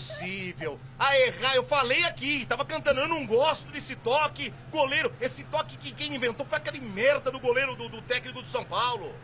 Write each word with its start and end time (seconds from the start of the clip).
possível. 0.00 0.80
A 0.98 1.18
errar, 1.18 1.54
eu 1.54 1.64
falei 1.64 2.02
aqui, 2.04 2.46
tava 2.46 2.64
cantando, 2.64 3.00
eu 3.00 3.08
não 3.08 3.26
gosto 3.26 3.70
desse 3.70 3.94
toque. 3.96 4.52
Goleiro, 4.70 5.12
esse 5.20 5.44
toque 5.44 5.76
que 5.76 5.92
quem 5.92 6.14
inventou 6.14 6.46
foi 6.46 6.58
aquele 6.58 6.80
merda 6.80 7.30
do 7.30 7.38
goleiro 7.38 7.76
do, 7.76 7.88
do 7.88 8.00
técnico 8.02 8.40
do 8.40 8.48
São 8.48 8.64
Paulo. 8.64 9.14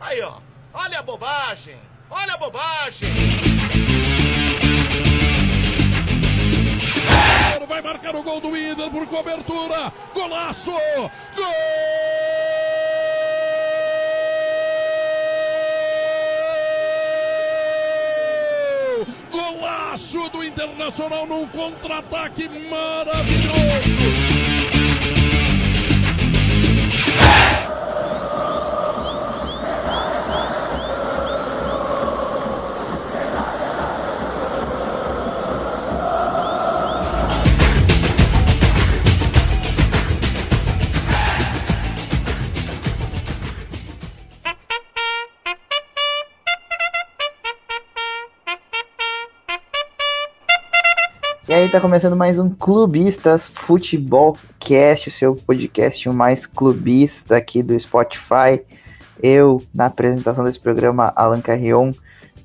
Aí, 0.00 0.20
ó, 0.22 0.38
olha 0.72 1.00
a 1.00 1.02
bobagem, 1.02 1.78
olha 2.10 2.34
a 2.34 2.38
bobagem. 2.38 3.08
Vai 7.68 7.82
marcar 7.82 8.16
o 8.16 8.22
gol 8.22 8.40
do 8.40 8.56
Inter 8.56 8.90
por 8.90 9.06
cobertura. 9.06 9.92
Golaço! 10.14 10.70
Gol! 11.36 11.97
Golaço 19.98 20.30
do 20.30 20.44
Internacional 20.44 21.26
num 21.26 21.46
contra-ataque 21.48 22.48
maravilhoso. 22.70 24.37
Aí 51.68 51.72
tá 51.72 51.80
começando 51.82 52.16
mais 52.16 52.38
um 52.38 52.48
Clubistas 52.48 53.46
Futebol 53.46 54.38
Cast, 54.58 55.10
o 55.10 55.12
seu 55.12 55.36
podcast 55.36 56.08
mais 56.08 56.46
clubista 56.46 57.36
aqui 57.36 57.62
do 57.62 57.78
Spotify. 57.78 58.64
Eu, 59.22 59.62
na 59.74 59.84
apresentação 59.84 60.46
desse 60.46 60.58
programa, 60.58 61.12
Alan 61.14 61.42
Carrion, 61.42 61.92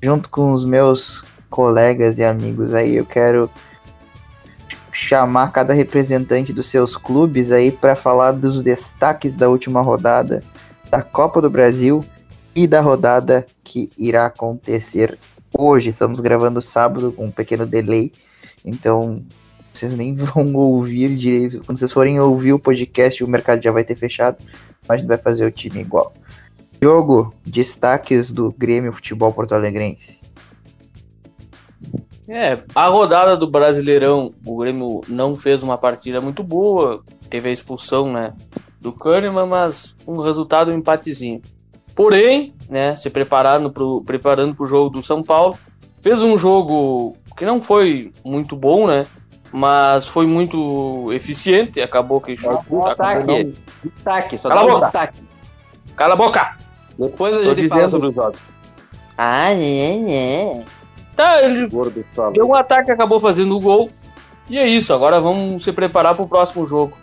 junto 0.02 0.28
com 0.28 0.52
os 0.52 0.62
meus 0.62 1.24
colegas 1.48 2.18
e 2.18 2.24
amigos 2.24 2.74
aí, 2.74 2.96
eu 2.96 3.06
quero 3.06 3.48
chamar 4.92 5.52
cada 5.52 5.72
representante 5.72 6.52
dos 6.52 6.66
seus 6.66 6.94
clubes 6.94 7.50
aí 7.50 7.72
para 7.72 7.96
falar 7.96 8.32
dos 8.32 8.62
destaques 8.62 9.34
da 9.34 9.48
última 9.48 9.80
rodada 9.80 10.42
da 10.90 11.00
Copa 11.00 11.40
do 11.40 11.48
Brasil 11.48 12.04
e 12.54 12.66
da 12.66 12.82
rodada 12.82 13.46
que 13.62 13.90
irá 13.96 14.26
acontecer 14.26 15.18
hoje. 15.56 15.88
Estamos 15.88 16.20
gravando 16.20 16.60
sábado 16.60 17.10
com 17.10 17.24
um 17.24 17.30
pequeno 17.30 17.64
delay 17.64 18.12
então, 18.64 19.22
vocês 19.72 19.94
nem 19.94 20.14
vão 20.16 20.54
ouvir 20.54 21.14
direito. 21.16 21.62
Quando 21.64 21.78
vocês 21.78 21.92
forem 21.92 22.18
ouvir 22.18 22.52
o 22.52 22.58
podcast, 22.58 23.22
o 23.22 23.28
mercado 23.28 23.62
já 23.62 23.70
vai 23.70 23.84
ter 23.84 23.96
fechado, 23.96 24.38
mas 24.88 25.00
gente 25.00 25.08
vai 25.08 25.18
fazer 25.18 25.44
o 25.44 25.52
time 25.52 25.80
igual. 25.80 26.12
Jogo, 26.82 27.34
destaques 27.44 28.32
do 28.32 28.52
Grêmio 28.52 28.92
Futebol 28.92 29.32
Porto 29.32 29.52
Alegrense. 29.52 30.18
É, 32.28 32.58
a 32.74 32.86
rodada 32.88 33.36
do 33.36 33.50
Brasileirão, 33.50 34.32
o 34.46 34.56
Grêmio 34.56 35.02
não 35.08 35.34
fez 35.34 35.62
uma 35.62 35.76
partida 35.76 36.20
muito 36.20 36.42
boa, 36.42 37.02
teve 37.28 37.50
a 37.50 37.52
expulsão, 37.52 38.10
né, 38.10 38.32
do 38.80 38.92
Kahneman, 38.92 39.46
mas 39.46 39.94
um 40.06 40.20
resultado 40.20 40.70
um 40.70 40.74
empatezinho. 40.74 41.42
Porém, 41.94 42.54
né, 42.68 42.96
se 42.96 43.10
preparando 43.10 43.70
para 43.70 43.84
o 43.84 44.66
jogo 44.66 44.90
do 44.90 45.02
São 45.02 45.22
Paulo, 45.22 45.56
fez 46.00 46.20
um 46.20 46.36
jogo 46.38 47.16
que 47.36 47.44
não 47.44 47.60
foi 47.60 48.12
muito 48.24 48.56
bom, 48.56 48.86
né? 48.86 49.06
Mas 49.52 50.08
foi 50.08 50.26
muito 50.26 51.12
eficiente, 51.12 51.80
acabou 51.80 52.20
que 52.20 52.36
chutou. 52.36 52.88
Destaque, 52.88 53.54
destaque, 53.84 54.38
só 54.38 54.48
Cala 54.48 54.60
dá 54.60 54.66
um 54.66 54.74
boca. 54.74 54.84
destaque. 54.84 55.22
Cala 55.96 56.14
a 56.14 56.16
boca! 56.16 56.56
Depois 56.98 57.34
a 57.34 57.38
Tô 57.38 57.44
gente 57.44 57.56
dizendo. 57.56 57.70
fala 57.70 57.88
sobre 57.88 58.08
os 58.08 58.14
jogos. 58.14 58.38
Ah, 59.16 59.52
é, 59.52 60.12
é. 60.12 60.64
Tá, 61.14 61.40
ele 61.42 61.68
Gordo 61.68 62.04
deu 62.32 62.48
um 62.48 62.54
ataque, 62.54 62.90
acabou 62.90 63.20
fazendo 63.20 63.56
o 63.56 63.60
gol. 63.60 63.90
E 64.50 64.58
é 64.58 64.66
isso, 64.66 64.92
agora 64.92 65.20
vamos 65.20 65.62
se 65.64 65.72
preparar 65.72 66.14
para 66.14 66.24
o 66.24 66.28
próximo 66.28 66.66
jogo. 66.66 66.96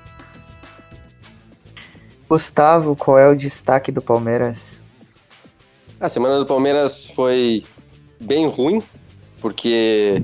Gustavo, 2.29 2.95
qual 2.95 3.17
é 3.17 3.29
o 3.29 3.35
destaque 3.35 3.91
do 3.91 4.01
Palmeiras? 4.01 4.81
A 5.99 6.07
semana 6.07 6.37
do 6.37 6.45
Palmeiras 6.45 7.05
foi 7.05 7.63
bem 8.21 8.47
ruim, 8.47 8.81
porque 9.41 10.23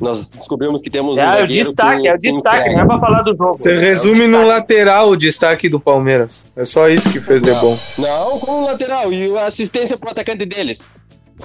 nós 0.00 0.30
descobrimos 0.30 0.82
que 0.82 0.90
temos 0.90 1.16
um 1.16 1.20
É, 1.20 1.42
o 1.42 1.46
destaque, 1.46 2.02
que- 2.02 2.08
é 2.08 2.14
o 2.14 2.20
que 2.20 2.30
destaque, 2.30 2.56
entrega. 2.58 2.76
não 2.76 2.82
é 2.84 2.86
pra 2.86 2.98
falar 2.98 3.22
do 3.22 3.30
jogo. 3.36 3.56
Você 3.56 3.72
É 3.72 3.78
resume 3.78 4.26
no 4.26 4.46
lateral 4.46 5.08
o 5.08 5.16
destaque 5.16 5.68
do 5.68 5.80
Palmeiras. 5.80 6.44
É 6.54 6.64
só 6.64 6.88
isso 6.88 7.10
que 7.10 7.20
fez 7.20 7.42
de 7.42 7.52
bom. 7.54 7.76
Não, 7.98 8.38
com 8.38 8.62
o 8.62 8.64
lateral 8.66 9.12
e 9.12 9.36
a 9.38 9.46
assistência 9.46 9.96
pro 9.96 10.10
atacante 10.10 10.44
deles. 10.46 10.88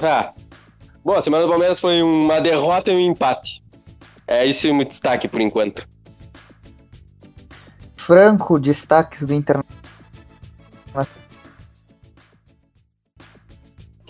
Ah. 0.02 0.32
Bom, 1.04 1.14
a 1.14 1.22
semana 1.22 1.44
do 1.44 1.50
Palmeiras 1.50 1.80
foi 1.80 2.02
uma 2.02 2.40
derrota 2.42 2.92
e 2.92 2.96
um 2.96 3.00
empate. 3.00 3.64
É 4.28 4.46
isso 4.46 4.70
o 4.70 4.74
meu 4.76 4.86
destaque 4.86 5.28
por 5.28 5.40
enquanto. 5.40 5.88
Franco, 7.96 8.60
destaques 8.60 9.26
do 9.26 9.34
Internacional. 9.34 9.74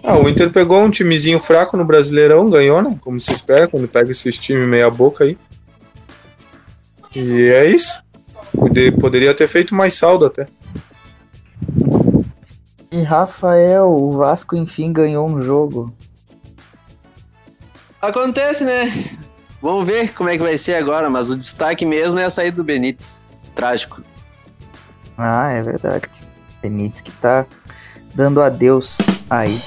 Ah, 0.08 0.18
o 0.18 0.30
Inter 0.30 0.52
pegou 0.52 0.84
um 0.84 0.90
timezinho 0.92 1.40
fraco 1.40 1.76
no 1.76 1.84
Brasileirão, 1.84 2.50
ganhou, 2.50 2.82
né? 2.82 2.98
Como 3.02 3.20
se 3.20 3.32
espera 3.34 3.68
quando 3.68 3.88
pega 3.88 4.12
esses 4.12 4.38
times 4.38 4.68
meia 4.68 4.90
boca 4.90 5.24
aí. 5.24 5.38
E 7.16 7.44
é 7.50 7.66
isso. 7.66 8.04
Pode- 8.56 8.92
Poderia 8.92 9.34
ter 9.34 9.48
feito 9.48 9.74
mais 9.74 9.96
saldo 9.96 10.26
até. 10.26 10.46
E 12.92 13.02
Rafael, 13.02 13.88
o 13.92 14.12
Vasco 14.18 14.56
enfim 14.56 14.94
ganhou 14.94 15.28
um 15.28 15.42
jogo. 15.42 15.94
Acontece, 18.02 18.64
né? 18.64 19.18
Vamos 19.62 19.86
ver 19.88 20.14
como 20.14 20.30
é 20.30 20.38
que 20.38 20.44
vai 20.44 20.58
ser 20.58 20.76
agora, 20.76 21.10
mas 21.10 21.30
o 21.32 21.36
destaque 21.36 21.84
mesmo 21.86 22.20
é 22.20 22.26
a 22.26 22.30
saída 22.30 22.58
do 22.58 22.64
Benítez. 22.64 23.26
Trágico. 23.56 24.02
Ah, 25.18 25.52
é 25.52 25.62
verdade. 25.64 26.08
Benítez 26.62 27.02
que 27.02 27.12
tá 27.12 27.46
dando 28.14 28.42
adeus 28.42 28.98
aí. 29.30 29.60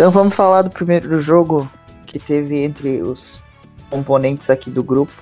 Então 0.00 0.10
vamos 0.10 0.34
falar 0.34 0.62
do 0.62 0.70
primeiro 0.70 1.20
jogo 1.20 1.70
que 2.06 2.18
teve 2.18 2.56
entre 2.56 3.02
os 3.02 3.38
componentes 3.90 4.48
aqui 4.48 4.70
do 4.70 4.82
grupo. 4.82 5.12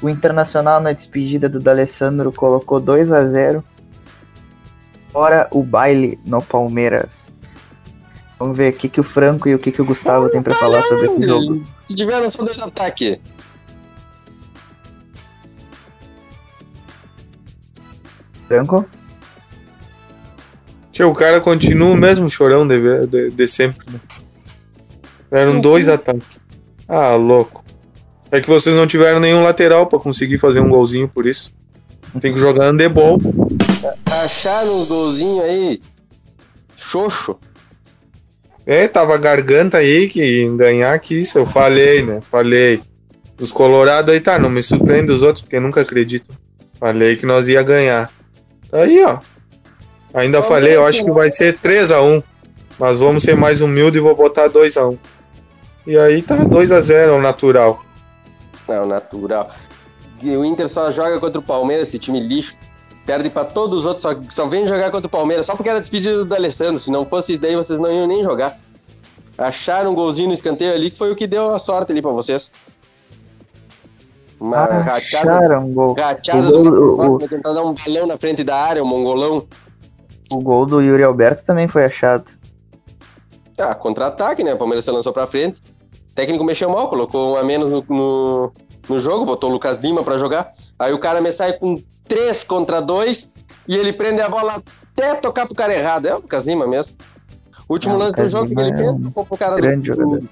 O 0.00 0.08
Internacional 0.08 0.80
na 0.80 0.92
despedida 0.92 1.50
do 1.50 1.60
D'Alessandro 1.60 2.32
colocou 2.32 2.80
2 2.80 3.12
a 3.12 3.26
0 3.26 3.62
Fora 5.10 5.48
o 5.50 5.62
baile 5.62 6.18
no 6.24 6.40
Palmeiras. 6.40 7.26
Vamos 8.38 8.56
ver 8.56 8.72
o 8.72 8.76
que, 8.78 8.88
que 8.88 9.00
o 9.00 9.04
Franco 9.04 9.50
e 9.50 9.54
o 9.54 9.58
que, 9.58 9.70
que 9.70 9.82
o 9.82 9.84
Gustavo 9.84 10.30
tem 10.30 10.42
pra 10.42 10.54
falar 10.54 10.82
sobre 10.84 11.10
esse 11.10 11.26
jogo. 11.26 11.62
Se 11.78 11.94
tiveram 11.94 12.30
só 12.30 12.42
dois 12.42 12.58
ataques. 12.58 13.18
Franco? 18.48 18.88
Tio, 20.92 21.08
o 21.08 21.14
cara 21.14 21.40
continua 21.40 21.90
o 21.90 21.96
mesmo 21.96 22.28
chorão 22.28 22.68
de, 22.68 23.06
de, 23.06 23.30
de 23.30 23.48
sempre, 23.48 23.84
né? 23.90 23.98
Eram 25.30 25.58
dois 25.58 25.88
ataques. 25.88 26.38
Ah, 26.86 27.14
louco. 27.14 27.64
É 28.30 28.40
que 28.40 28.48
vocês 28.48 28.76
não 28.76 28.86
tiveram 28.86 29.18
nenhum 29.18 29.42
lateral 29.42 29.86
pra 29.86 29.98
conseguir 29.98 30.36
fazer 30.36 30.60
um 30.60 30.68
golzinho 30.68 31.08
por 31.08 31.26
isso. 31.26 31.50
Tem 32.20 32.32
que 32.32 32.38
jogar 32.38 32.66
handebol. 32.66 33.18
Acharam 34.04 34.80
uns 34.80 34.88
golzinhos 34.88 35.42
aí. 35.44 35.80
Xoxo. 36.76 37.38
É, 38.66 38.86
tava 38.86 39.14
a 39.14 39.18
garganta 39.18 39.78
aí 39.78 40.08
que 40.08 40.46
ganhar 40.56 40.98
que 40.98 41.14
isso. 41.14 41.38
Eu 41.38 41.46
falei, 41.46 42.02
né? 42.02 42.20
Falei. 42.30 42.82
Os 43.40 43.50
colorados 43.50 44.12
aí, 44.12 44.20
tá, 44.20 44.38
não 44.38 44.50
me 44.50 44.62
surpreende 44.62 45.10
os 45.10 45.22
outros, 45.22 45.40
porque 45.42 45.58
nunca 45.58 45.80
acredito. 45.80 46.38
Falei 46.78 47.16
que 47.16 47.24
nós 47.24 47.48
ia 47.48 47.62
ganhar. 47.62 48.10
Aí, 48.70 49.02
ó. 49.04 49.18
Ainda 50.14 50.42
falei, 50.42 50.76
eu 50.76 50.84
acho 50.86 51.04
que 51.04 51.10
vai 51.10 51.30
ser 51.30 51.58
3x1. 51.58 52.22
Mas 52.78 52.98
vamos 52.98 53.22
ser 53.22 53.36
mais 53.36 53.60
humilde 53.60 53.98
e 53.98 54.00
vou 54.00 54.14
botar 54.16 54.48
2x1. 54.48 54.98
E 55.86 55.96
aí 55.96 56.22
tá 56.22 56.36
2x0 56.36 57.10
ao 57.12 57.20
natural. 57.20 57.82
Não, 58.68 58.86
natural. 58.86 59.50
E 60.22 60.36
o 60.36 60.44
Inter 60.44 60.68
só 60.68 60.90
joga 60.90 61.18
contra 61.18 61.38
o 61.38 61.42
Palmeiras, 61.42 61.88
esse 61.88 61.98
time 61.98 62.20
lixo. 62.20 62.56
Perde 63.04 63.28
pra 63.28 63.44
todos 63.44 63.80
os 63.80 63.86
outros, 63.86 64.02
só, 64.02 64.14
só 64.28 64.48
vem 64.48 64.64
jogar 64.66 64.90
contra 64.92 65.06
o 65.08 65.10
Palmeiras, 65.10 65.44
só 65.46 65.56
porque 65.56 65.68
era 65.68 65.80
despedido 65.80 66.24
do 66.24 66.34
Alessandro. 66.34 66.78
Se 66.78 66.90
não 66.90 67.04
fosse 67.04 67.32
isso 67.32 67.42
daí, 67.42 67.56
vocês 67.56 67.78
não 67.78 67.92
iam 67.92 68.06
nem 68.06 68.22
jogar. 68.22 68.58
Acharam 69.36 69.90
um 69.90 69.94
golzinho 69.94 70.28
no 70.28 70.34
escanteio 70.34 70.72
ali, 70.72 70.90
que 70.90 70.98
foi 70.98 71.10
o 71.10 71.16
que 71.16 71.26
deu 71.26 71.52
a 71.52 71.58
sorte 71.58 71.90
ali 71.90 72.00
pra 72.00 72.12
vocês. 72.12 72.50
Uma 74.40 74.64
rachada, 74.66 75.32
Acharam 75.34 75.66
um 75.66 75.72
gol. 75.72 75.94
rachada 75.94 76.38
o 76.48 76.62
do 76.62 76.70
gol- 76.70 76.94
o- 76.94 76.96
Marcos, 76.96 77.18
vai 77.20 77.28
tentar 77.28 77.52
dar 77.52 77.62
um 77.64 77.74
balão 77.74 78.06
na 78.06 78.16
frente 78.16 78.42
da 78.44 78.56
área, 78.56 78.82
o 78.82 78.86
mongolão. 78.86 79.46
O 80.32 80.40
gol 80.40 80.66
do 80.66 80.80
Yuri 80.80 81.02
Alberto 81.02 81.44
também 81.44 81.68
foi 81.68 81.84
achado. 81.84 82.24
Ah, 83.58 83.74
contra-ataque, 83.74 84.42
né? 84.42 84.54
O 84.54 84.58
Palmeiras 84.58 84.84
se 84.84 84.90
lançou 84.90 85.12
pra 85.12 85.26
frente. 85.26 85.60
O 86.10 86.14
técnico 86.14 86.44
mexeu 86.44 86.70
mal, 86.70 86.88
colocou 86.88 87.34
um 87.34 87.36
a 87.36 87.44
menos 87.44 87.70
no, 87.70 87.84
no, 87.88 88.52
no 88.88 88.98
jogo, 88.98 89.24
botou 89.24 89.50
o 89.50 89.52
Lucas 89.52 89.78
Lima 89.78 90.02
pra 90.02 90.18
jogar. 90.18 90.52
Aí 90.78 90.92
o 90.92 90.98
cara 90.98 91.20
me 91.20 91.30
sai 91.30 91.54
com 91.54 91.76
3 92.08 92.44
contra 92.44 92.80
2 92.80 93.28
e 93.68 93.76
ele 93.76 93.92
prende 93.92 94.20
a 94.20 94.28
bola 94.28 94.62
até 94.94 95.14
tocar 95.14 95.46
pro 95.46 95.54
cara 95.54 95.72
errado. 95.72 96.06
É 96.06 96.14
o 96.14 96.18
Lucas 96.18 96.44
Lima 96.44 96.66
mesmo. 96.66 96.96
O 97.68 97.74
último 97.74 97.94
o 97.94 97.98
lance 97.98 98.16
do 98.16 98.28
jogo 98.28 98.54
que 98.54 98.60
ele 98.60 98.82
é 98.82 98.90
um 98.90 99.02
tocou 99.04 99.24
pro 99.24 99.36
cara 99.38 99.56
grande 99.56 99.90
do... 99.90 99.96
jogador. 99.96 100.28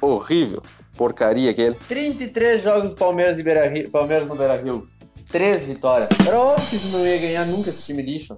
Horrível. 0.00 0.62
Porcaria 0.96 1.50
aquele. 1.50 1.74
33 1.88 2.62
jogos 2.62 2.90
do 2.90 2.96
Palmeiras, 2.96 3.38
e 3.38 3.42
Beira 3.42 3.72
Palmeiras 3.90 4.28
no 4.28 4.34
Beira 4.34 4.56
Rio. 4.56 4.86
3 5.30 5.62
vitórias. 5.62 6.08
Era 6.26 6.38
óbvio 6.38 6.78
que 6.78 6.88
não 6.88 7.06
ia 7.06 7.18
ganhar 7.18 7.46
nunca 7.46 7.70
esse 7.70 7.82
time 7.82 8.02
lixo. 8.02 8.36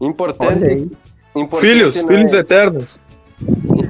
Importante. 0.00 0.52
Olha 0.52 0.68
aí. 0.68 0.90
importante 1.34 1.60
Filhos, 1.60 1.96
não 1.96 2.06
filhos 2.06 2.34
é- 2.34 2.38
eternos. 2.38 2.98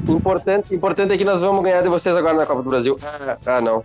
Importante, 0.08 0.74
importante 0.74 1.12
é 1.12 1.18
que 1.18 1.24
nós 1.24 1.40
vamos 1.40 1.62
ganhar 1.62 1.82
de 1.82 1.88
vocês 1.88 2.16
agora 2.16 2.36
na 2.36 2.46
Copa 2.46 2.62
do 2.62 2.70
Brasil. 2.70 2.96
Ah, 3.02 3.36
ah, 3.46 3.60
não. 3.60 3.82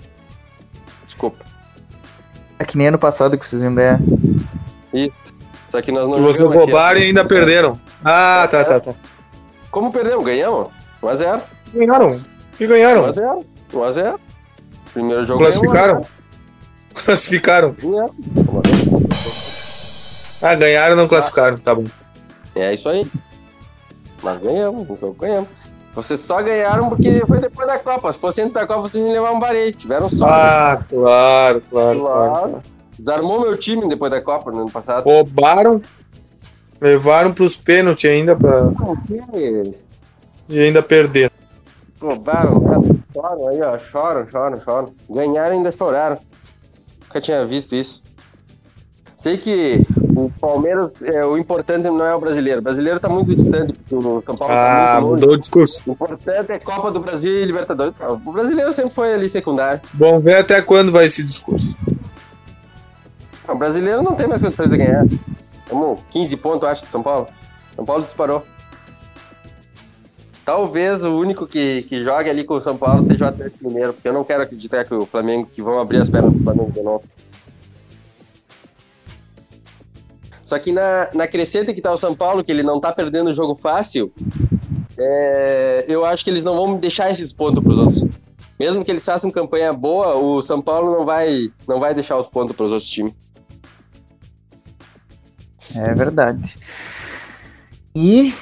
Desculpa. 1.05 1.43
É 2.59 2.65
que 2.65 2.77
nem 2.77 2.87
ano 2.87 2.97
passado 2.99 3.37
que 3.37 3.47
vocês 3.47 3.61
iam 3.61 3.73
ganhar. 3.73 3.99
Isso. 4.93 5.33
Só 5.69 5.81
que 5.81 5.91
nós 5.91 6.07
não 6.07 6.17
E 6.17 6.21
vocês 6.21 6.51
roubaram 6.51 6.99
e 6.99 7.03
ainda 7.03 7.25
perderam. 7.25 7.79
Ah, 8.03 8.47
tá, 8.49 8.63
tá, 8.63 8.79
tá. 8.79 8.93
Como 9.71 9.91
perdemos? 9.91 10.23
Ganhamos? 10.23 10.67
1x0. 11.01 11.41
Ganharam. 11.73 12.21
E 12.59 12.67
ganharam. 12.67 13.07
1x0. 13.11 13.45
1x0. 13.73 14.19
Primeiro 14.93 15.23
jogo 15.25 15.39
Classificaram? 15.39 16.05
Classificaram. 16.93 17.75
ganhamos, 17.77 18.11
1x0. 18.35 19.45
Ah, 20.41 20.55
ganharam 20.55 20.95
não 20.95 21.07
classificaram. 21.07 21.57
Tá 21.57 21.73
bom. 21.75 21.85
É 22.55 22.73
isso 22.73 22.87
aí. 22.87 23.05
Mas 24.23 24.39
ganhamos, 24.39 24.87
então 24.89 25.13
ganhamos. 25.13 25.49
Vocês 25.93 26.19
só 26.19 26.43
ganharam 26.43 26.89
porque 26.89 27.25
foi 27.25 27.39
depois 27.39 27.67
da 27.67 27.79
Copa. 27.79 28.11
Se 28.11 28.19
fosse 28.19 28.41
antes 28.41 28.53
da 28.53 28.67
Copa, 28.67 28.81
vocês 28.81 29.03
iam 29.03 29.13
levar 29.13 29.31
um 29.31 29.39
vareio. 29.39 29.73
Tiveram 29.73 30.09
sorte. 30.09 30.33
Ah, 30.33 30.83
claro, 30.89 31.61
claro, 31.69 31.99
claro. 31.99 32.31
claro. 32.31 32.61
Desarmou 32.99 33.41
meu 33.41 33.57
time 33.57 33.87
depois 33.87 34.11
da 34.11 34.21
Copa 34.21 34.51
no 34.51 34.61
ano 34.61 34.71
passado. 34.71 35.05
Roubaram, 35.05 35.81
levaram 36.81 37.33
pros 37.33 37.55
pênaltis 37.55 38.09
ainda 38.09 38.35
pra... 38.35 38.71
e 40.49 40.59
ainda 40.59 40.81
perderam. 40.81 41.31
Roubaram, 42.01 42.59
cara. 42.61 42.81
choram 43.13 43.47
aí, 43.47 43.61
ó. 43.61 43.79
Choram, 43.79 44.27
choram, 44.27 44.59
choram. 44.61 44.93
Ganharam 45.09 45.55
e 45.55 45.57
ainda 45.57 45.71
choraram. 45.71 46.17
Nunca 47.03 47.21
tinha 47.21 47.45
visto 47.45 47.73
isso. 47.73 48.03
Sei 49.15 49.37
que 49.37 49.85
o 50.15 50.31
Palmeiras, 50.39 51.03
é, 51.03 51.25
o 51.25 51.37
importante 51.37 51.83
não 51.83 52.05
é 52.05 52.15
o 52.15 52.19
brasileiro. 52.19 52.59
O 52.59 52.63
brasileiro 52.63 52.99
tá 52.99 53.09
muito 53.09 53.35
distante, 53.35 53.73
porque 53.73 53.95
o 53.95 54.23
São 54.25 54.35
Paulo 54.35 54.53
Ah, 54.53 54.93
tá 54.95 55.01
muito 55.01 55.09
longe. 55.11 55.21
mudou 55.21 55.33
o 55.35 55.37
discurso. 55.39 55.83
O 55.85 55.91
importante 55.91 56.51
é 56.51 56.59
Copa 56.59 56.91
do 56.91 56.99
Brasil 56.99 57.37
e 57.37 57.45
Libertadores. 57.45 57.93
O 58.25 58.31
brasileiro 58.31 58.71
sempre 58.73 58.93
foi 58.93 59.13
ali 59.13 59.27
secundário. 59.29 59.81
Bom, 59.93 60.19
ver 60.19 60.37
até 60.37 60.61
quando 60.61 60.91
vai 60.91 61.05
esse 61.05 61.23
discurso. 61.23 61.75
O 63.47 63.55
brasileiro 63.55 64.01
não 64.01 64.15
tem 64.15 64.27
mais 64.27 64.41
condições 64.41 64.69
de 64.69 64.77
ganhar. 64.77 65.05
Estamos 65.63 65.99
15 66.11 66.37
pontos, 66.37 66.67
acho, 66.67 66.85
de 66.85 66.91
São 66.91 67.03
Paulo. 67.03 67.27
São 67.75 67.85
Paulo 67.85 68.03
disparou. 68.03 68.43
Talvez 70.43 71.03
o 71.03 71.17
único 71.17 71.47
que, 71.47 71.83
que 71.83 72.03
jogue 72.03 72.29
ali 72.29 72.43
com 72.43 72.53
o 72.53 72.61
São 72.61 72.77
Paulo 72.77 73.03
seja 73.03 73.25
o 73.25 73.27
Atlético 73.27 73.67
Mineiro, 73.67 73.93
porque 73.93 74.07
eu 74.07 74.13
não 74.13 74.23
quero 74.23 74.43
acreditar 74.43 74.83
que 74.83 74.93
o 74.93 75.05
Flamengo, 75.05 75.49
que 75.51 75.61
vão 75.61 75.79
abrir 75.79 75.97
as 75.97 76.09
pernas 76.09 76.33
do 76.33 76.43
Flamengo 76.43 76.71
de 76.71 76.81
novo. 76.83 77.03
Só 80.45 80.59
que 80.59 80.71
na, 80.71 81.09
na 81.13 81.27
crescente 81.27 81.73
que 81.73 81.81
tá 81.81 81.91
o 81.91 81.97
São 81.97 82.15
Paulo, 82.15 82.43
que 82.43 82.51
ele 82.51 82.61
não 82.61 82.79
tá 82.79 82.93
perdendo 82.93 83.31
o 83.31 83.33
jogo 83.33 83.59
fácil, 83.59 84.13
é, 84.97 85.85
eu 85.87 86.05
acho 86.05 86.23
que 86.23 86.29
eles 86.29 86.43
não 86.43 86.55
vão 86.55 86.77
deixar 86.77 87.09
esses 87.11 87.33
pontos 87.33 87.63
pros 87.63 87.77
outros. 87.79 88.05
Mesmo 88.57 88.85
que 88.85 88.91
eles 88.91 89.03
façam 89.03 89.31
campanha 89.31 89.73
boa, 89.73 90.15
o 90.15 90.41
São 90.43 90.61
Paulo 90.61 90.95
não 90.95 91.03
vai, 91.03 91.51
não 91.67 91.79
vai 91.79 91.95
deixar 91.95 92.15
os 92.17 92.27
pontos 92.27 92.55
pros 92.55 92.71
outros 92.71 92.89
times. 92.89 93.13
É 95.75 95.93
verdade. 95.95 96.57
E 97.95 98.33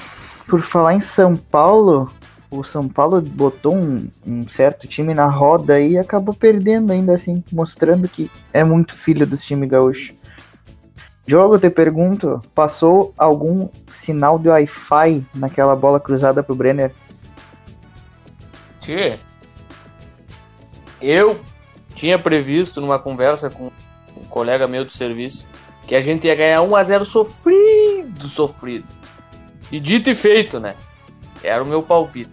por 0.46 0.60
falar 0.60 0.94
em 0.94 1.00
São 1.00 1.34
Paulo, 1.34 2.12
o 2.50 2.62
São 2.62 2.86
Paulo 2.86 3.22
botou 3.22 3.74
um, 3.74 4.08
um 4.26 4.46
certo 4.46 4.86
time 4.86 5.14
na 5.14 5.26
roda 5.26 5.80
e 5.80 5.96
acabou 5.96 6.34
perdendo 6.34 6.92
ainda 6.92 7.14
assim, 7.14 7.42
mostrando 7.50 8.08
que 8.08 8.30
é 8.52 8.62
muito 8.62 8.94
filho 8.94 9.26
dos 9.26 9.44
times 9.44 9.68
gaúchos. 9.68 10.12
Eu 11.26 11.58
te 11.58 11.70
pergunto, 11.70 12.42
passou 12.54 13.14
algum 13.16 13.68
sinal 13.90 14.38
de 14.38 14.48
Wi-Fi 14.48 15.24
naquela 15.34 15.74
bola 15.74 15.98
cruzada 15.98 16.42
pro 16.42 16.54
Brenner? 16.54 16.92
Tchê, 18.80 19.18
eu 21.00 21.40
tinha 21.94 22.18
previsto 22.18 22.80
numa 22.80 22.98
conversa 22.98 23.48
com 23.48 23.70
um 24.16 24.24
colega 24.28 24.66
meu 24.66 24.84
do 24.84 24.92
serviço 24.92 25.46
que 25.86 25.94
a 25.94 26.00
gente 26.00 26.26
ia 26.26 26.34
ganhar 26.34 26.60
1x0 26.60 27.04
sofrido, 27.04 28.28
sofrido. 28.28 28.86
E 29.72 29.80
dito 29.80 30.10
e 30.10 30.14
feito, 30.14 30.60
né? 30.60 30.74
Era 31.42 31.62
o 31.62 31.66
meu 31.66 31.82
palpite. 31.82 32.30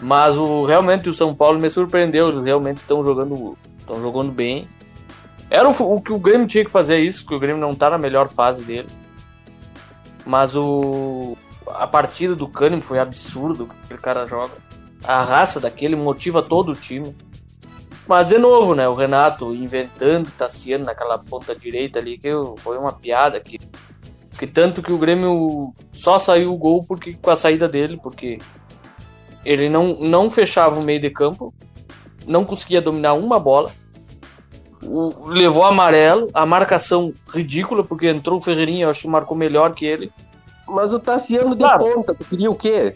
Mas 0.00 0.36
o, 0.36 0.64
realmente 0.64 1.08
o 1.08 1.14
São 1.14 1.34
Paulo 1.34 1.60
me 1.60 1.70
surpreendeu. 1.70 2.28
Eles 2.28 2.44
realmente 2.44 2.78
estão 2.78 3.04
jogando, 3.04 3.56
estão 3.78 4.00
jogando 4.00 4.32
bem. 4.32 4.66
Era 5.50 5.68
o, 5.68 5.94
o 5.94 6.00
que 6.00 6.12
o 6.12 6.18
Grêmio 6.18 6.46
tinha 6.46 6.64
que 6.64 6.70
fazer 6.70 6.98
isso, 6.98 7.26
que 7.26 7.34
o 7.34 7.40
Grêmio 7.40 7.60
não 7.60 7.74
tá 7.74 7.90
na 7.90 7.98
melhor 7.98 8.28
fase 8.28 8.64
dele. 8.64 8.88
Mas 10.26 10.54
o 10.54 11.36
a 11.74 11.86
partida 11.86 12.34
do 12.34 12.48
Cânimo 12.48 12.82
foi 12.82 12.98
absurdo 12.98 13.66
que 13.66 13.74
aquele 13.84 14.00
cara 14.00 14.26
joga. 14.26 14.54
A 15.04 15.22
raça 15.22 15.60
daquele 15.60 15.96
motiva 15.96 16.42
todo 16.42 16.72
o 16.72 16.74
time. 16.74 17.14
Mas 18.06 18.28
de 18.28 18.38
novo, 18.38 18.74
né? 18.74 18.88
O 18.88 18.94
Renato 18.94 19.54
inventando 19.54 20.30
Tassiano 20.30 20.84
naquela 20.84 21.18
ponta 21.18 21.54
direita 21.54 21.98
ali, 21.98 22.18
que 22.18 22.28
foi 22.56 22.78
uma 22.78 22.92
piada 22.92 23.38
que 23.38 23.58
que 24.38 24.46
tanto 24.46 24.82
que 24.82 24.92
o 24.92 24.98
Grêmio 24.98 25.74
só 25.92 26.16
saiu 26.16 26.54
o 26.54 26.56
gol 26.56 26.84
porque 26.84 27.12
com 27.14 27.28
a 27.28 27.34
saída 27.34 27.68
dele, 27.68 27.98
porque 28.00 28.38
ele 29.44 29.68
não, 29.68 29.98
não 29.98 30.30
fechava 30.30 30.78
o 30.78 30.82
meio 30.82 31.00
de 31.00 31.10
campo, 31.10 31.52
não 32.24 32.44
conseguia 32.44 32.80
dominar 32.80 33.14
uma 33.14 33.40
bola. 33.40 33.72
O, 34.82 35.26
levou 35.26 35.64
amarelo, 35.64 36.30
a 36.32 36.46
marcação 36.46 37.12
ridícula, 37.28 37.82
porque 37.82 38.08
entrou 38.08 38.38
o 38.38 38.40
Ferreirinha, 38.40 38.84
eu 38.86 38.90
acho 38.90 39.02
que 39.02 39.08
marcou 39.08 39.36
melhor 39.36 39.74
que 39.74 39.84
ele. 39.84 40.12
Mas 40.66 40.92
o 40.92 40.98
Tassiano 40.98 41.54
de 41.56 41.64
Claro. 41.64 41.84
ponta, 41.84 42.14
tu 42.14 42.24
queria 42.24 42.50
o 42.50 42.54
quê? 42.54 42.94